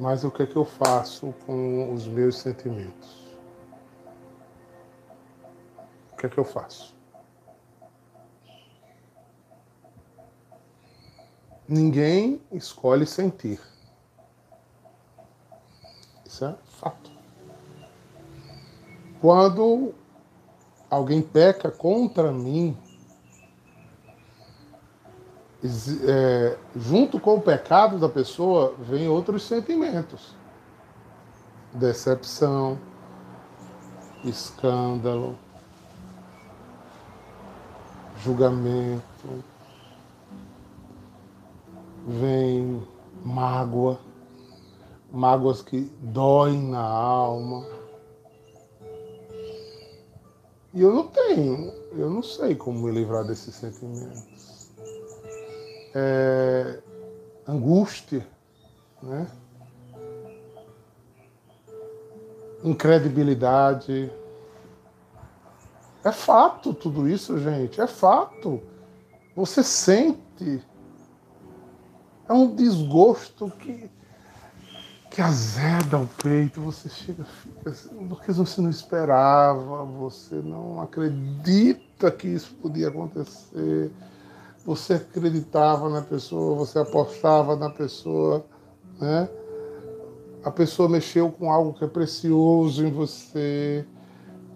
[0.00, 3.24] mas o que é que eu faço com os meus sentimentos?
[6.12, 6.96] O que é que eu faço?
[11.68, 13.60] Ninguém escolhe sentir.
[16.24, 17.12] Isso é fato.
[19.20, 19.94] Quando
[20.90, 22.76] alguém peca contra mim,
[26.04, 30.34] é, junto com o pecado da pessoa, vem outros sentimentos:
[31.72, 32.78] decepção,
[34.24, 35.38] escândalo,
[38.22, 39.44] julgamento,
[42.06, 42.82] vem
[43.24, 43.98] mágoa,
[45.12, 47.66] mágoas que doem na alma.
[50.74, 54.55] E eu não tenho, eu não sei como me livrar desses sentimentos.
[55.98, 56.82] É,
[57.48, 58.26] angústia,
[59.02, 59.26] né?
[62.62, 64.12] incredibilidade.
[66.04, 67.80] É fato tudo isso, gente.
[67.80, 68.62] É fato.
[69.34, 70.62] Você sente.
[72.28, 73.90] É um desgosto que
[75.16, 82.10] que azeda o peito, você chega, fica assim, porque você não esperava, você não acredita
[82.10, 83.90] que isso podia acontecer,
[84.66, 88.44] você acreditava na pessoa, você apostava na pessoa,
[88.98, 89.28] né?
[90.42, 93.86] A pessoa mexeu com algo que é precioso em você.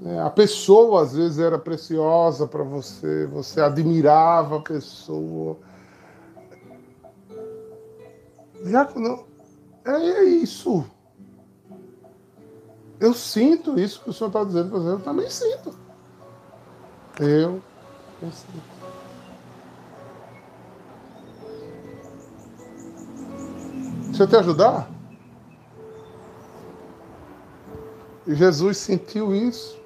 [0.00, 0.20] Né?
[0.20, 5.58] A pessoa às vezes era preciosa para você, você admirava a pessoa.
[8.64, 9.24] Já quando
[9.84, 10.84] é, é isso.
[12.98, 15.72] Eu sinto isso que o senhor está dizendo, eu também sinto.
[17.18, 17.62] Eu,
[18.20, 18.79] eu sinto.
[24.20, 24.90] Deixa eu te ajudar?
[28.28, 29.80] Jesus sentiu isso.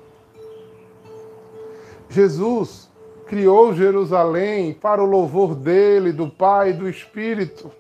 [2.09, 2.91] Jesus
[3.29, 7.71] criou Jerusalém para o louvor dele, do Pai e do Espírito.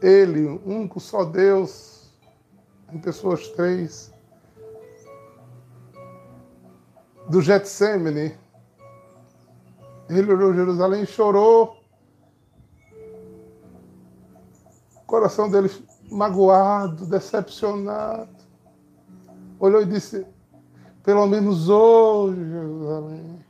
[0.00, 2.08] Ele, único só Deus,
[2.92, 4.14] em pessoas três.
[7.28, 8.38] Do Getsemane,
[10.08, 11.79] ele olhou Jerusalém e chorou.
[15.10, 15.68] Coração dele
[16.08, 18.28] magoado, decepcionado.
[19.58, 20.24] Olhou e disse:
[21.02, 23.44] Pelo menos hoje, Jerusalém,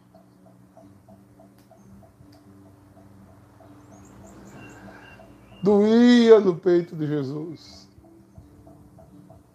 [5.63, 7.87] doía no peito de Jesus.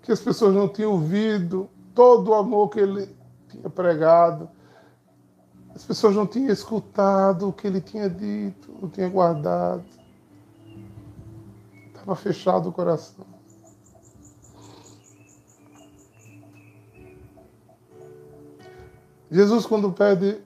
[0.04, 3.10] Que as pessoas não tinham ouvido todo o amor que ele
[3.50, 4.48] tinha pregado.
[5.74, 9.95] As pessoas não tinham escutado o que ele tinha dito, não tinha guardado.
[12.06, 13.26] Estava fechado o coração.
[19.32, 20.38] Jesus, quando pede,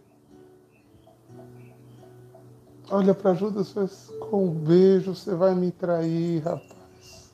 [2.90, 7.34] olha para Judas, faz, com um beijo você vai me trair, rapaz.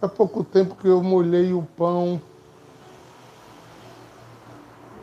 [0.00, 2.22] Há pouco tempo que eu molhei o pão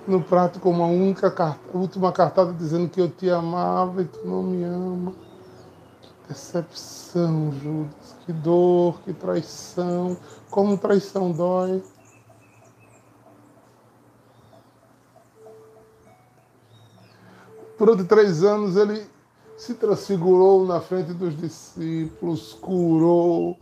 [0.08, 4.26] no prato com uma única carta, última cartada dizendo que eu te amava e tu
[4.26, 5.31] não me ama.
[6.32, 8.16] Decepção, Judas.
[8.26, 10.16] Que dor, que traição.
[10.50, 11.84] Como traição dói.
[17.78, 19.06] Durante três anos ele
[19.58, 23.60] se transfigurou na frente dos discípulos, curou,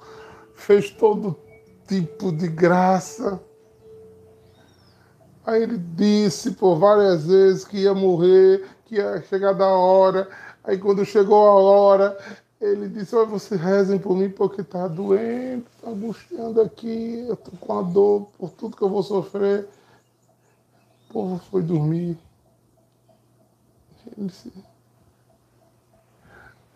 [0.53, 1.35] fez todo
[1.87, 3.41] tipo de graça.
[5.43, 10.29] Aí ele disse por várias vezes que ia morrer, que ia chegar da hora.
[10.63, 12.17] Aí quando chegou a hora,
[12.59, 17.53] ele disse, olha, vocês rezem por mim porque está doente, está angustiando aqui, eu estou
[17.59, 19.67] com a dor por tudo que eu vou sofrer.
[21.09, 22.17] O povo foi dormir.
[24.05, 24.51] Ele disse,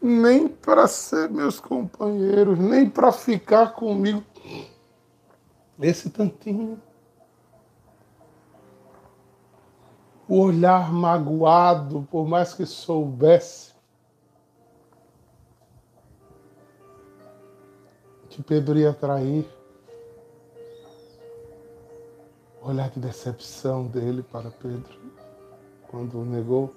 [0.01, 4.23] nem para ser meus companheiros, nem para ficar comigo.
[5.79, 6.79] Esse tantinho.
[10.27, 13.72] o olhar magoado, por mais que soubesse
[18.33, 19.47] que Pedro ia trair,
[22.63, 24.97] olhar de decepção dele para Pedro,
[25.87, 26.73] quando o negou,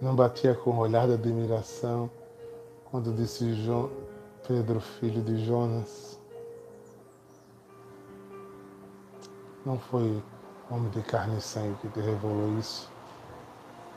[0.00, 2.08] não batia com o olhar de admiração,
[2.84, 3.44] quando disse
[4.46, 6.20] Pedro, filho de Jonas.
[9.66, 10.22] Não foi
[10.70, 12.88] homem de carne e sangue que te revelou isso,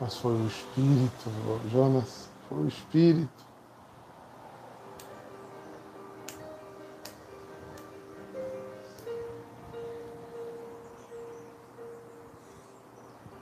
[0.02, 1.30] mas foi o Espírito,
[1.70, 3.53] Jonas, foi o Espírito.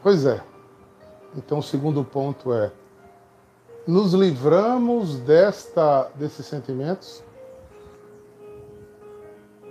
[0.04, 0.41] Pois é.
[1.36, 2.72] Então o segundo ponto é
[3.88, 7.24] nos livramos desta desses sentimentos?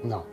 [0.03, 0.25] Não.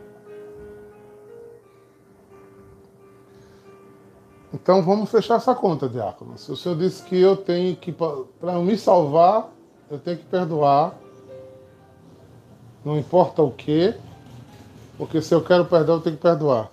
[4.52, 6.38] Então vamos fechar essa conta, diácono.
[6.38, 9.50] Se o senhor disse que eu tenho que, para me salvar,
[9.90, 10.94] eu tenho que perdoar,
[12.84, 13.94] não importa o que,
[14.96, 16.70] porque se eu quero perdão, eu tenho que perdoar.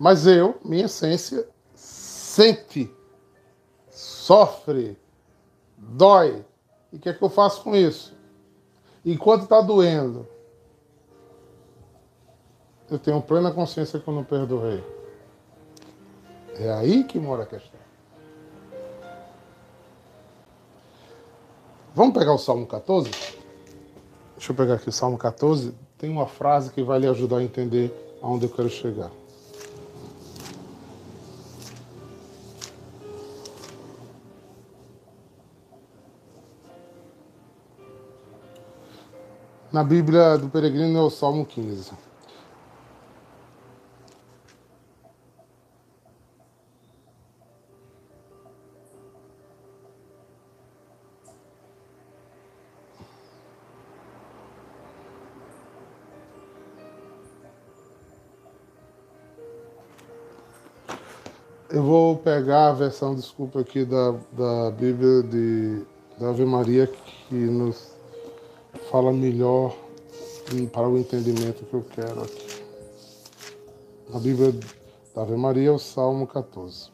[0.00, 2.90] Mas eu, minha essência, sente,
[3.90, 4.98] sofre,
[5.76, 6.42] dói.
[6.90, 8.16] E o que é que eu faço com isso?
[9.04, 10.26] Enquanto está doendo,
[12.90, 14.82] eu tenho plena consciência que eu não perdoei.
[16.54, 17.78] É aí que mora a questão.
[21.94, 23.10] Vamos pegar o Salmo 14?
[24.34, 25.74] Deixa eu pegar aqui o Salmo 14.
[25.98, 27.92] Tem uma frase que vai lhe ajudar a entender
[28.22, 29.10] aonde eu quero chegar.
[39.72, 41.92] Na Bíblia do Peregrino é o Salmo 15.
[61.72, 65.84] Eu vou pegar a versão, desculpa, aqui da, da Bíblia de,
[66.18, 67.99] da Ave Maria, que nos
[68.90, 69.76] fala melhor
[70.72, 72.64] para o entendimento que eu quero aqui.
[74.12, 74.52] A Bíblia
[75.14, 76.90] da Ave Maria o Salmo 14.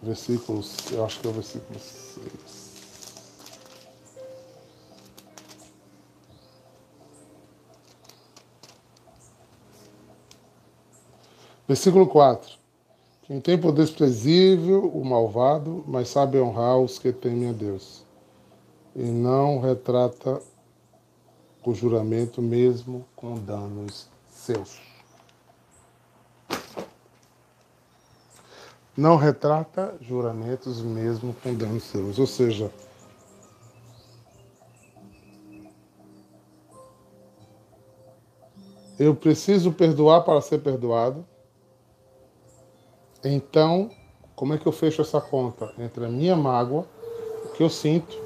[0.00, 2.76] Versículos, eu acho que é o versículo 6.
[11.66, 12.65] Versículo 4.
[13.26, 18.04] Quem tem por desprezível o malvado, mas sabe honrar os que temem a Deus.
[18.94, 20.40] E não retrata
[21.64, 24.80] o juramento mesmo com danos seus.
[28.96, 32.20] Não retrata juramentos mesmo com danos seus.
[32.20, 32.70] Ou seja,
[38.96, 41.26] eu preciso perdoar para ser perdoado
[43.28, 43.90] então,
[44.34, 46.86] como é que eu fecho essa conta entre a minha mágoa,
[47.44, 48.16] o que eu sinto,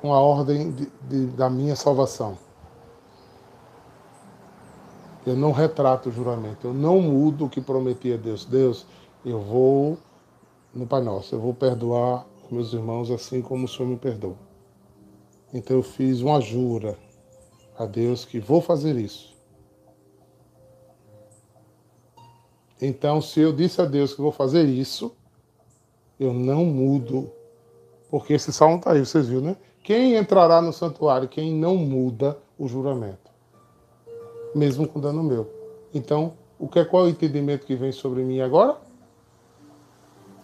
[0.00, 2.36] com a ordem de, de, da minha salvação?
[5.24, 8.44] Eu não retrato o juramento, eu não mudo o que prometi a Deus.
[8.44, 8.86] Deus,
[9.24, 9.96] eu vou,
[10.74, 14.36] no Pai Nosso, eu vou perdoar meus irmãos assim como o Senhor me perdoa.
[15.54, 16.98] Então eu fiz uma jura
[17.78, 19.31] a Deus que vou fazer isso.
[22.84, 25.14] Então, se eu disse a Deus que vou fazer isso,
[26.18, 27.30] eu não mudo.
[28.10, 29.56] Porque esse salmo está aí, vocês viram, né?
[29.84, 31.28] Quem entrará no santuário?
[31.28, 33.30] Quem não muda o juramento.
[34.52, 35.48] Mesmo com dano meu.
[35.94, 38.76] Então, o que é qual é o entendimento que vem sobre mim agora?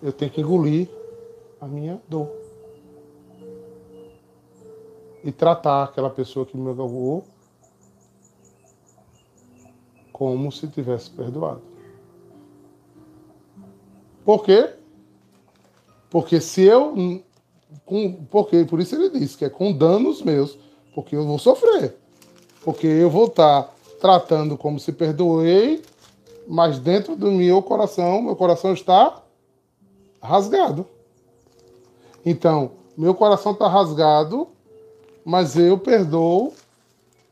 [0.00, 0.88] Eu tenho que engolir
[1.60, 2.30] a minha dor.
[5.24, 7.24] E tratar aquela pessoa que me magoou
[10.12, 11.77] como se tivesse perdoado.
[14.28, 14.68] Por quê?
[16.10, 16.94] Porque se eu.
[17.86, 20.58] Com, porque, por isso ele disse que é com danos meus,
[20.94, 21.96] porque eu vou sofrer.
[22.62, 25.82] Porque eu vou estar tratando como se perdoei,
[26.46, 29.22] mas dentro do meu coração, meu coração está
[30.22, 30.86] rasgado.
[32.22, 34.46] Então, meu coração está rasgado,
[35.24, 36.52] mas eu perdoo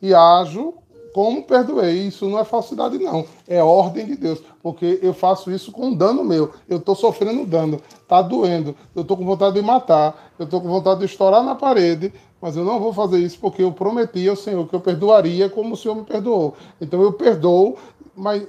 [0.01, 0.73] e ajo
[1.17, 2.09] como perdoei.
[2.09, 3.25] Isso não é falsidade, não.
[3.49, 4.43] É ordem de Deus.
[4.63, 6.51] Porque eu faço isso com dano meu.
[6.69, 7.81] Eu estou sofrendo dano.
[8.03, 8.77] Está doendo.
[8.95, 10.31] Eu estou com vontade de matar.
[10.39, 12.13] Eu estou com vontade de estourar na parede.
[12.39, 15.73] Mas eu não vou fazer isso porque eu prometi ao Senhor que eu perdoaria como
[15.73, 16.55] o Senhor me perdoou.
[16.79, 17.79] Então eu perdoo,
[18.15, 18.47] mas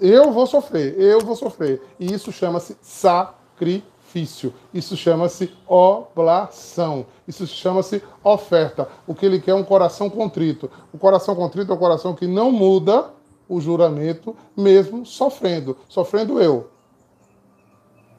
[0.00, 0.98] eu vou sofrer.
[0.98, 1.80] Eu vou sofrer.
[2.00, 4.52] E isso chama-se sacrifício sacrifício.
[4.74, 7.06] Isso chama-se oblação.
[7.26, 8.88] Isso chama-se oferta.
[9.06, 10.70] O que ele quer é um coração contrito.
[10.92, 13.10] O coração contrito é o coração que não muda
[13.48, 15.76] o juramento, mesmo sofrendo.
[15.88, 16.68] Sofrendo eu.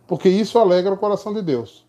[0.07, 1.85] Porque isso alegra o coração de Deus.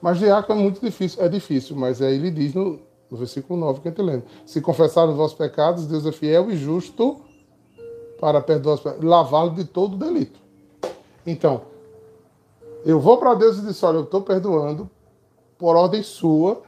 [0.00, 1.22] Mas diácono é muito difícil.
[1.22, 2.80] É difícil, mas aí ele diz no,
[3.10, 4.24] no versículo 9 que a gente lendo.
[4.46, 7.20] Se confessar os vossos pecados, Deus é fiel e justo
[8.20, 10.40] para perdoar os pecados, lavá-lo de todo delito.
[11.26, 11.71] Então,
[12.84, 14.90] eu vou para Deus e disse: Olha, eu estou perdoando
[15.58, 16.62] por ordem sua.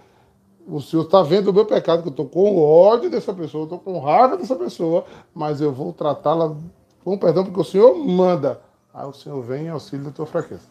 [0.67, 3.79] O Senhor está vendo o meu pecado, que eu estou com ódio dessa pessoa, estou
[3.79, 5.05] com raiva dessa pessoa,
[5.35, 6.57] mas eu vou tratá-la
[7.05, 8.63] com perdão, porque o Senhor manda.
[8.93, 10.63] Aí o Senhor vem em auxílio da tua fraqueza.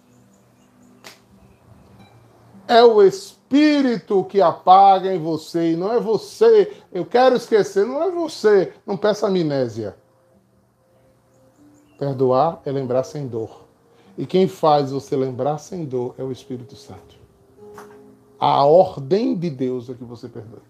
[2.68, 6.76] É o Espírito que apaga em você, e não é você.
[6.92, 8.74] Eu quero esquecer, não é você.
[8.88, 9.96] Não peça amnésia.
[12.00, 13.63] Perdoar é lembrar sem dor.
[14.18, 17.18] E quem faz você lembrar sem dor é o Espírito Santo.
[18.40, 20.62] A ordem de Deus é que você perdoe.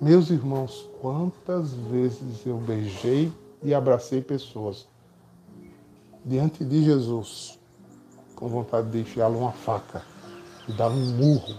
[0.00, 4.86] Meus irmãos, quantas vezes eu beijei e abracei pessoas
[6.24, 7.58] diante de Jesus
[8.34, 10.02] com vontade de enfiá-lo uma faca
[10.68, 11.54] e dar um murro.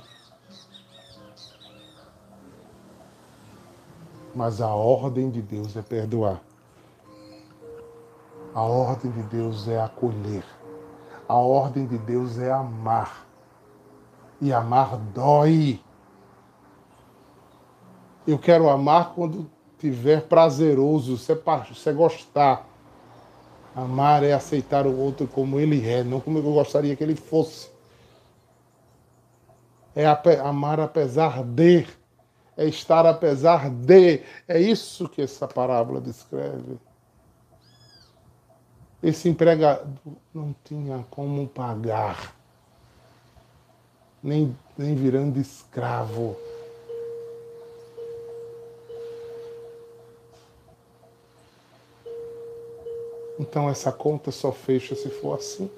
[4.36, 6.47] Mas a ordem de Deus é perdoar.
[8.58, 10.44] A ordem de Deus é acolher.
[11.30, 13.28] A ordem de Deus é amar.
[14.42, 15.80] E amar dói.
[18.26, 19.48] Eu quero amar quando
[19.78, 22.68] tiver prazeroso, se é, gostar.
[23.76, 27.70] Amar é aceitar o outro como ele é, não como eu gostaria que ele fosse.
[29.96, 30.08] É
[30.40, 31.86] amar apesar de,
[32.58, 34.24] é estar apesar de.
[34.48, 36.87] É isso que essa parábola descreve.
[39.02, 40.00] Esse empregado
[40.34, 42.36] não tinha como pagar,
[44.24, 46.36] nem, nem virando escravo.
[53.40, 55.70] Então essa conta só fecha se for assim.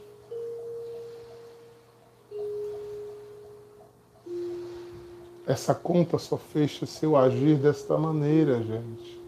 [5.46, 9.19] Essa conta só fecha se eu agir desta maneira, gente.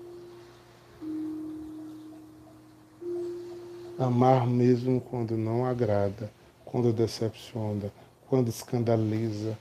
[4.01, 6.31] Amar mesmo quando não agrada,
[6.65, 7.91] quando decepciona,
[8.27, 9.55] quando escandaliza,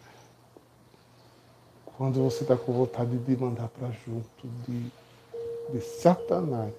[1.85, 4.91] quando você está com vontade de mandar para junto de,
[5.71, 6.73] de Satanás.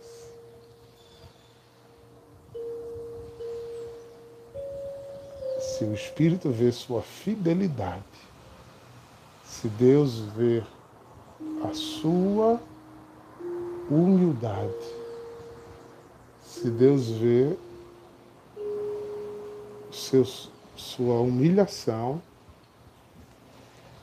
[5.59, 8.01] Se o Espírito vê sua fidelidade,
[9.45, 10.64] se Deus vê
[11.64, 12.59] a sua
[13.88, 15.00] humildade,
[16.62, 17.57] se Deus vê
[19.91, 22.22] seus, sua humilhação,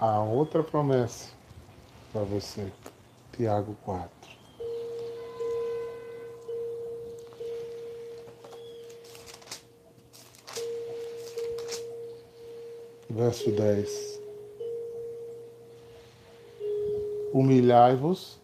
[0.00, 1.30] há outra promessa
[2.12, 2.72] para você.
[3.36, 4.10] Tiago 4.
[13.08, 14.20] Verso 10.
[17.32, 18.40] Humilhai-vos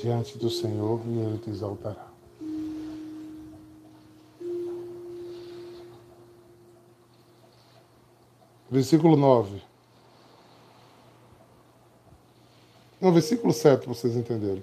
[0.00, 2.06] diante do Senhor e Ele te exaltará.
[8.70, 9.60] Versículo 9.
[13.00, 14.62] Não, versículo 7, vocês entenderam.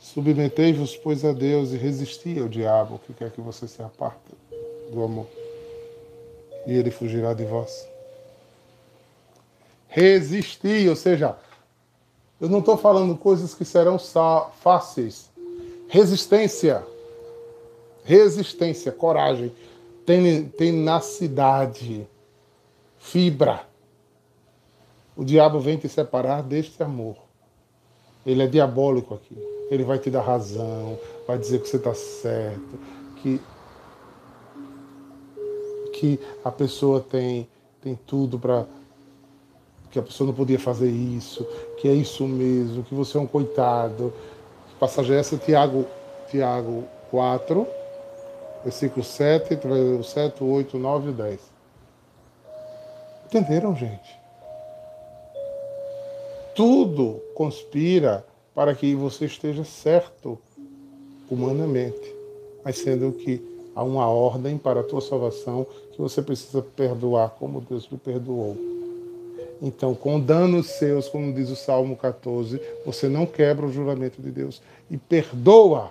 [0.00, 4.32] Submetei-vos, pois, a Deus e resisti ao diabo, que quer que você se aparte
[4.90, 5.26] do amor.
[6.66, 7.86] E ele fugirá de vós.
[9.88, 11.36] Resistir, ou seja,
[12.40, 13.98] eu não estou falando coisas que serão
[14.60, 15.30] fáceis.
[15.88, 16.84] Resistência.
[18.04, 19.52] Resistência, coragem,
[20.56, 22.06] tenacidade,
[22.98, 23.66] fibra.
[25.16, 27.16] O diabo vem te separar deste amor.
[28.24, 29.36] Ele é diabólico aqui.
[29.70, 32.78] Ele vai te dar razão, vai dizer que você está certo,
[33.16, 33.40] que,
[35.92, 37.48] que a pessoa tem,
[37.82, 38.66] tem tudo para.
[39.90, 41.46] Que a pessoa não podia fazer isso,
[41.78, 44.12] que é isso mesmo, que você é um coitado.
[44.78, 45.86] Passagem essa, Tiago,
[46.30, 47.66] Tiago 4,
[48.62, 49.58] versículo 7,
[50.04, 51.40] 7, 8, 9 e 10.
[53.26, 54.18] Entenderam, gente?
[56.54, 58.24] Tudo conspira
[58.54, 60.38] para que você esteja certo
[61.30, 62.14] humanamente,
[62.64, 63.40] mas sendo que
[63.74, 68.77] há uma ordem para a tua salvação que você precisa perdoar como Deus lhe perdoou.
[69.60, 74.30] Então, com danos seus, como diz o Salmo 14, você não quebra o juramento de
[74.30, 75.90] Deus e perdoa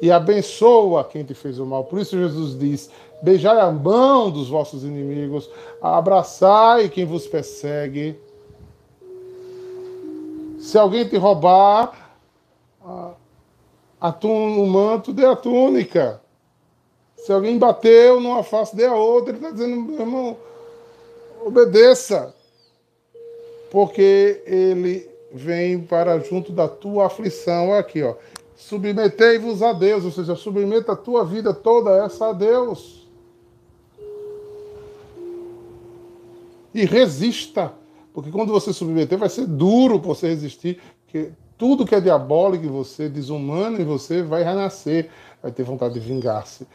[0.00, 1.84] e abençoa quem te fez o mal.
[1.84, 2.90] Por isso Jesus diz:
[3.22, 5.48] Beijai a mão dos vossos inimigos,
[5.80, 8.18] abraçai quem vos persegue,
[10.58, 12.18] se alguém te roubar
[12.82, 13.14] a,
[14.24, 16.20] o manto, dê a túnica.
[17.16, 19.30] Se alguém bateu numa face, dê a outra.
[19.30, 20.36] Ele está dizendo, meu irmão,
[21.48, 22.34] obedeça.
[23.70, 27.70] Porque ele vem para junto da tua aflição.
[27.70, 28.14] Olha aqui, ó.
[28.54, 33.06] Submetei-vos a Deus, ou seja, submeta a tua vida toda essa a Deus.
[36.72, 37.72] E resista
[38.16, 42.70] porque quando você submeter, vai ser duro você resistir, porque tudo que é diabólico em
[42.70, 45.10] você, desumano em você, vai renascer.
[45.42, 46.66] Vai ter vontade de vingar-se,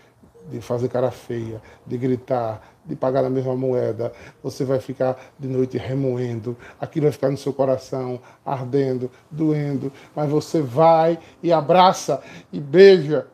[0.49, 4.11] de fazer cara feia, de gritar, de pagar a mesma moeda.
[4.43, 9.91] Você vai ficar de noite remoendo, aquilo vai ficar no seu coração, ardendo, doendo.
[10.15, 12.21] Mas você vai e abraça,
[12.51, 13.27] e beija,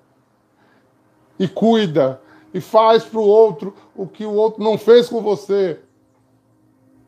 [1.40, 2.22] e cuida,
[2.54, 5.80] e faz para o outro o que o outro não fez com você.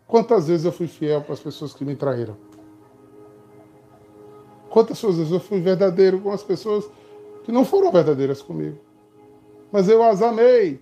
[0.07, 2.35] Quantas vezes eu fui fiel para as pessoas que me traíram?
[4.69, 6.89] Quantas vezes eu fui verdadeiro com as pessoas
[7.43, 8.88] que não foram verdadeiras comigo?
[9.71, 10.79] Mas eu as amei.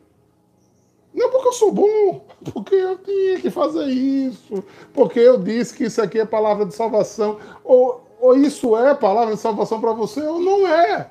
[1.13, 4.63] Não porque eu sou bom, porque eu tinha que fazer isso,
[4.93, 9.33] porque eu disse que isso aqui é palavra de salvação, ou, ou isso é palavra
[9.33, 11.09] de salvação para você, ou não é.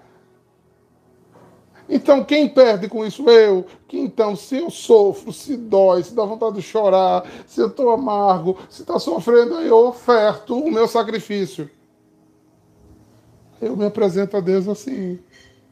[1.89, 3.29] Então, quem perde com isso?
[3.29, 3.65] Eu.
[3.87, 7.91] Que então, se eu sofro, se dói, se dá vontade de chorar, se eu estou
[7.91, 11.71] amargo, se está sofrendo, eu oferto o meu sacrifício.
[13.61, 15.19] Eu me apresento a Deus assim,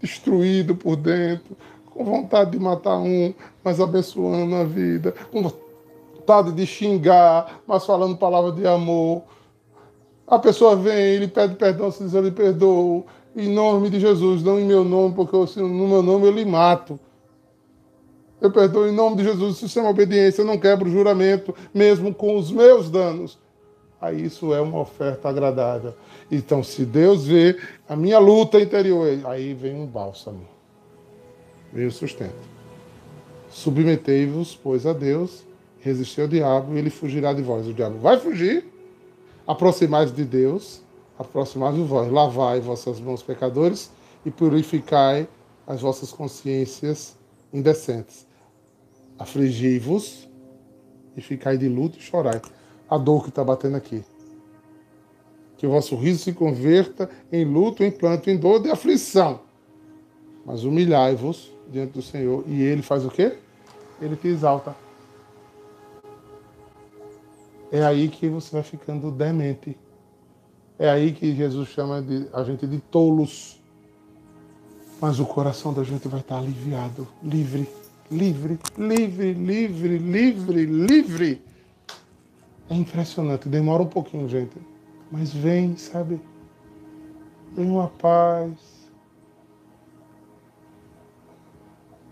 [0.01, 1.57] destruído por dentro,
[1.95, 3.33] com vontade de matar um,
[3.63, 9.23] mas abençoando a vida, com vontade de xingar, mas falando palavras de amor.
[10.27, 14.43] A pessoa vem, ele pede perdão, se diz, eu lhe perdoo em nome de Jesus,
[14.43, 16.99] não em meu nome, porque eu, no meu nome eu lhe mato.
[18.41, 20.93] Eu perdoo em nome de Jesus, se isso é uma obediência, eu não quebro o
[20.93, 23.39] juramento, mesmo com os meus danos.
[24.01, 25.95] Aí isso é uma oferta agradável.
[26.31, 30.54] Então, se Deus vê a minha luta interior, aí vem um bálsamo,
[31.75, 32.55] vem o sustento.
[33.51, 35.45] Submetei-vos, pois, a Deus,
[35.81, 37.67] resistir ao diabo e ele fugirá de vós.
[37.67, 38.65] O diabo vai fugir,
[39.47, 40.81] aproximai-vos de Deus,
[41.19, 43.91] aproximai-vos vós, lavai vossas mãos pecadores
[44.25, 45.29] e purificai
[45.67, 47.17] as vossas consciências
[47.53, 48.27] indecentes.
[49.19, 50.29] Afligi-vos
[51.17, 52.41] e ficai de luto e chorai.
[52.89, 54.05] A dor que está batendo aqui.
[55.57, 59.41] Que o vosso riso se converta em luto, em planto, em dor de aflição.
[60.45, 63.39] Mas humilhai-vos diante do Senhor e Ele faz o quê?
[64.01, 64.75] Ele te exalta.
[67.71, 69.77] É aí que você vai ficando demente.
[70.79, 73.61] É aí que Jesus chama de, a gente de tolos.
[75.01, 77.69] Mas o coração da gente vai estar aliviado, livre,
[78.11, 81.43] livre, livre, livre, livre, livre.
[82.71, 84.57] É impressionante, demora um pouquinho, gente.
[85.11, 86.21] Mas vem, sabe?
[87.53, 88.74] Vem uma paz.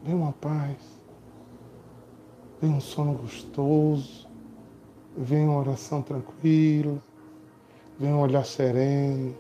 [0.02, 0.76] Vem uma paz.
[2.60, 4.28] Vem um sono gostoso.
[5.16, 7.02] Vem uma oração tranquila
[7.98, 9.34] vem um olhar sereno,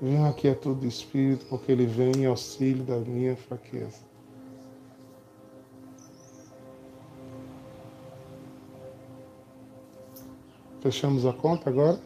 [0.00, 4.04] Venha aqui a todo espírito, porque ele vem em auxílio da minha fraqueza.
[10.82, 11.98] Fechamos a conta agora?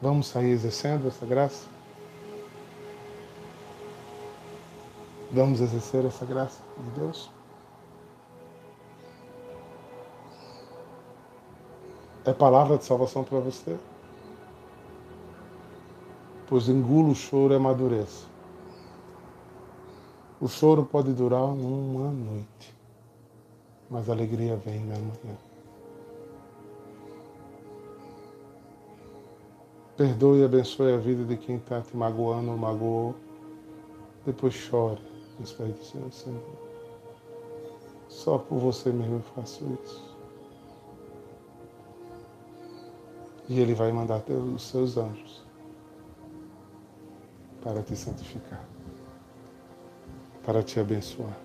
[0.00, 1.77] Vamos sair exercendo essa graça?
[5.30, 7.30] Vamos exercer essa graça de Deus?
[12.24, 13.76] É palavra de salvação para você?
[16.46, 18.26] Pois engula o choro e amadureça.
[20.40, 22.74] O choro pode durar uma noite,
[23.90, 25.36] mas a alegria vem na manhã.
[29.94, 33.14] Perdoe e abençoe a vida de quem está te magoando ou magoou.
[34.24, 36.42] Depois chore nos pés Senhor, Senhor.
[38.08, 40.16] Só por você mesmo eu faço isso.
[43.48, 45.42] E Ele vai mandar os seus anjos
[47.62, 48.64] para te santificar,
[50.44, 51.36] para te abençoar,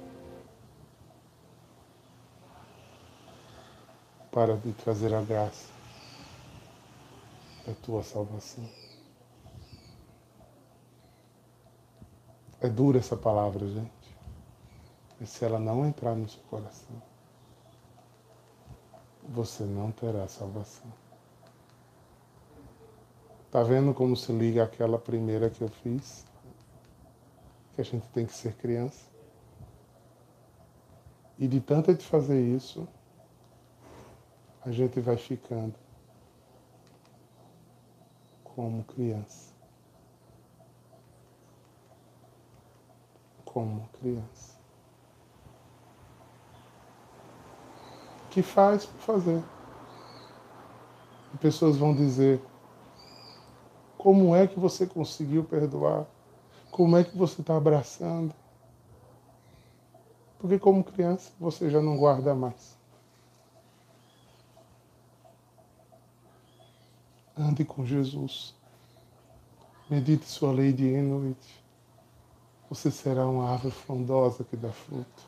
[4.32, 5.72] para te trazer a graça
[7.66, 8.83] da tua salvação.
[12.64, 14.18] É dura essa palavra, gente.
[15.20, 16.96] Mas se ela não entrar no seu coração,
[19.22, 20.90] você não terá salvação.
[23.52, 26.26] Tá vendo como se liga aquela primeira que eu fiz?
[27.74, 29.06] Que a gente tem que ser criança.
[31.38, 32.88] E de tanto de fazer isso,
[34.66, 35.76] a gente vai ficando
[38.46, 39.53] como criança.
[43.54, 44.58] Como criança.
[48.32, 49.44] Que faz por fazer.
[51.34, 52.42] E pessoas vão dizer,
[53.98, 56.06] como é que você conseguiu perdoar?
[56.72, 58.34] Como é que você está abraçando?
[60.40, 62.78] Porque, como criança, você já não guarda mais.
[67.38, 68.54] Ande com Jesus.
[69.90, 71.63] Medite sua lei dia e noite.
[72.74, 75.24] Você será uma árvore frondosa que dá fruto.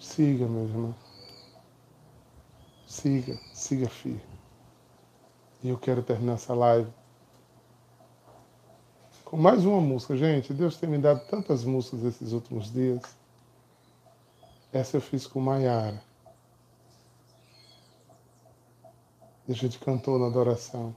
[0.00, 0.94] Siga, meu irmão.
[2.86, 4.22] Siga, siga firme.
[5.62, 6.90] E eu quero terminar essa live
[9.26, 10.16] com mais uma música.
[10.16, 13.02] Gente, Deus tem me dado tantas músicas esses últimos dias.
[14.72, 16.02] Essa eu fiz com Maiara.
[19.46, 20.96] E a gente cantou na adoração.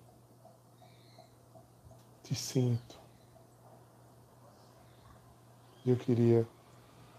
[2.29, 2.95] Te sinto.
[5.83, 6.47] Eu queria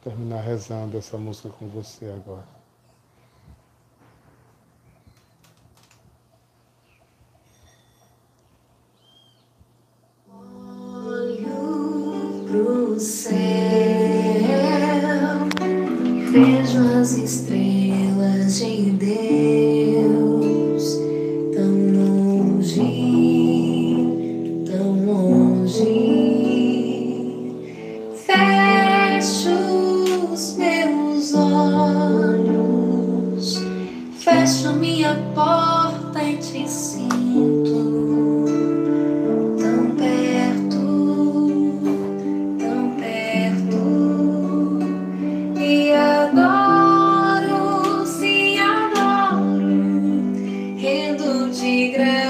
[0.04, 2.46] terminar rezando essa música com você agora.
[13.00, 13.34] céu,
[16.30, 17.69] vejo as estrelas
[50.80, 52.29] rendo de graça.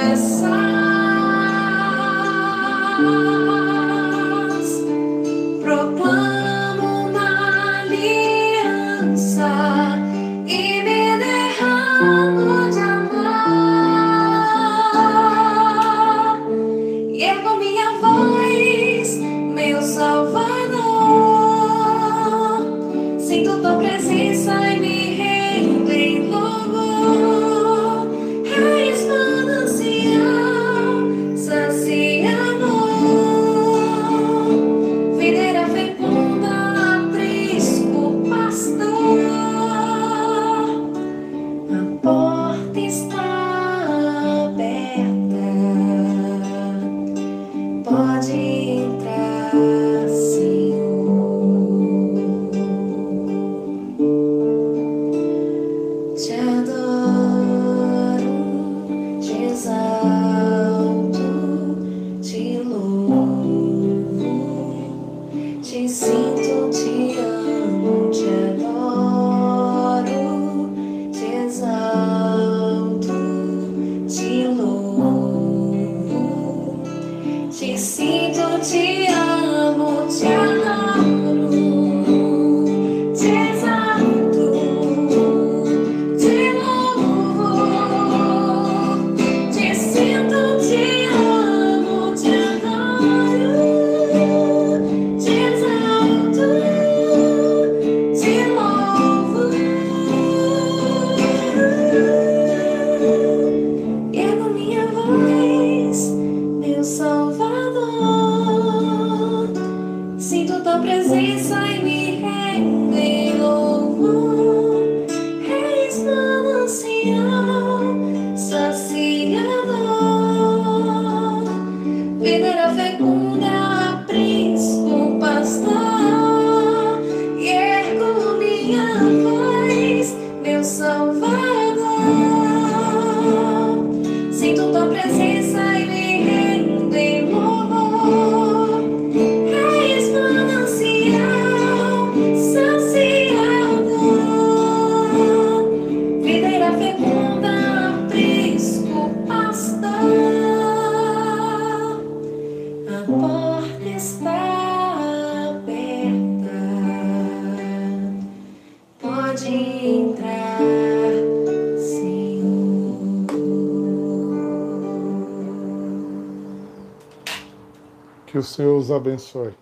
[168.91, 169.55] Os abençoe,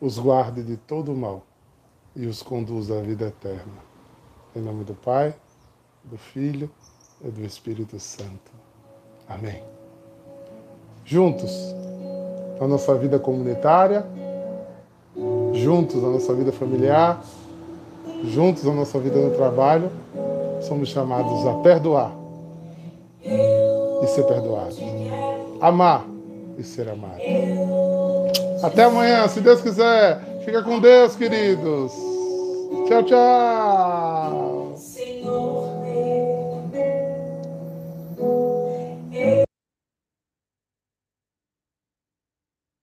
[0.00, 1.42] os guarde de todo o mal
[2.16, 3.92] e os conduza à vida eterna.
[4.56, 5.32] Em nome do Pai,
[6.02, 6.68] do Filho
[7.24, 8.50] e do Espírito Santo.
[9.28, 9.62] Amém.
[11.04, 11.52] Juntos,
[12.60, 14.04] na nossa vida comunitária,
[15.54, 17.24] juntos na nossa vida familiar,
[18.24, 19.90] juntos na nossa vida no trabalho,
[20.60, 22.12] somos chamados a perdoar
[23.22, 24.78] e ser perdoados,
[25.60, 26.04] amar
[26.58, 27.81] e ser amado.
[28.62, 30.20] Até amanhã, se Deus quiser.
[30.44, 31.92] Fica com Deus, queridos.
[32.86, 34.41] Tchau, tchau.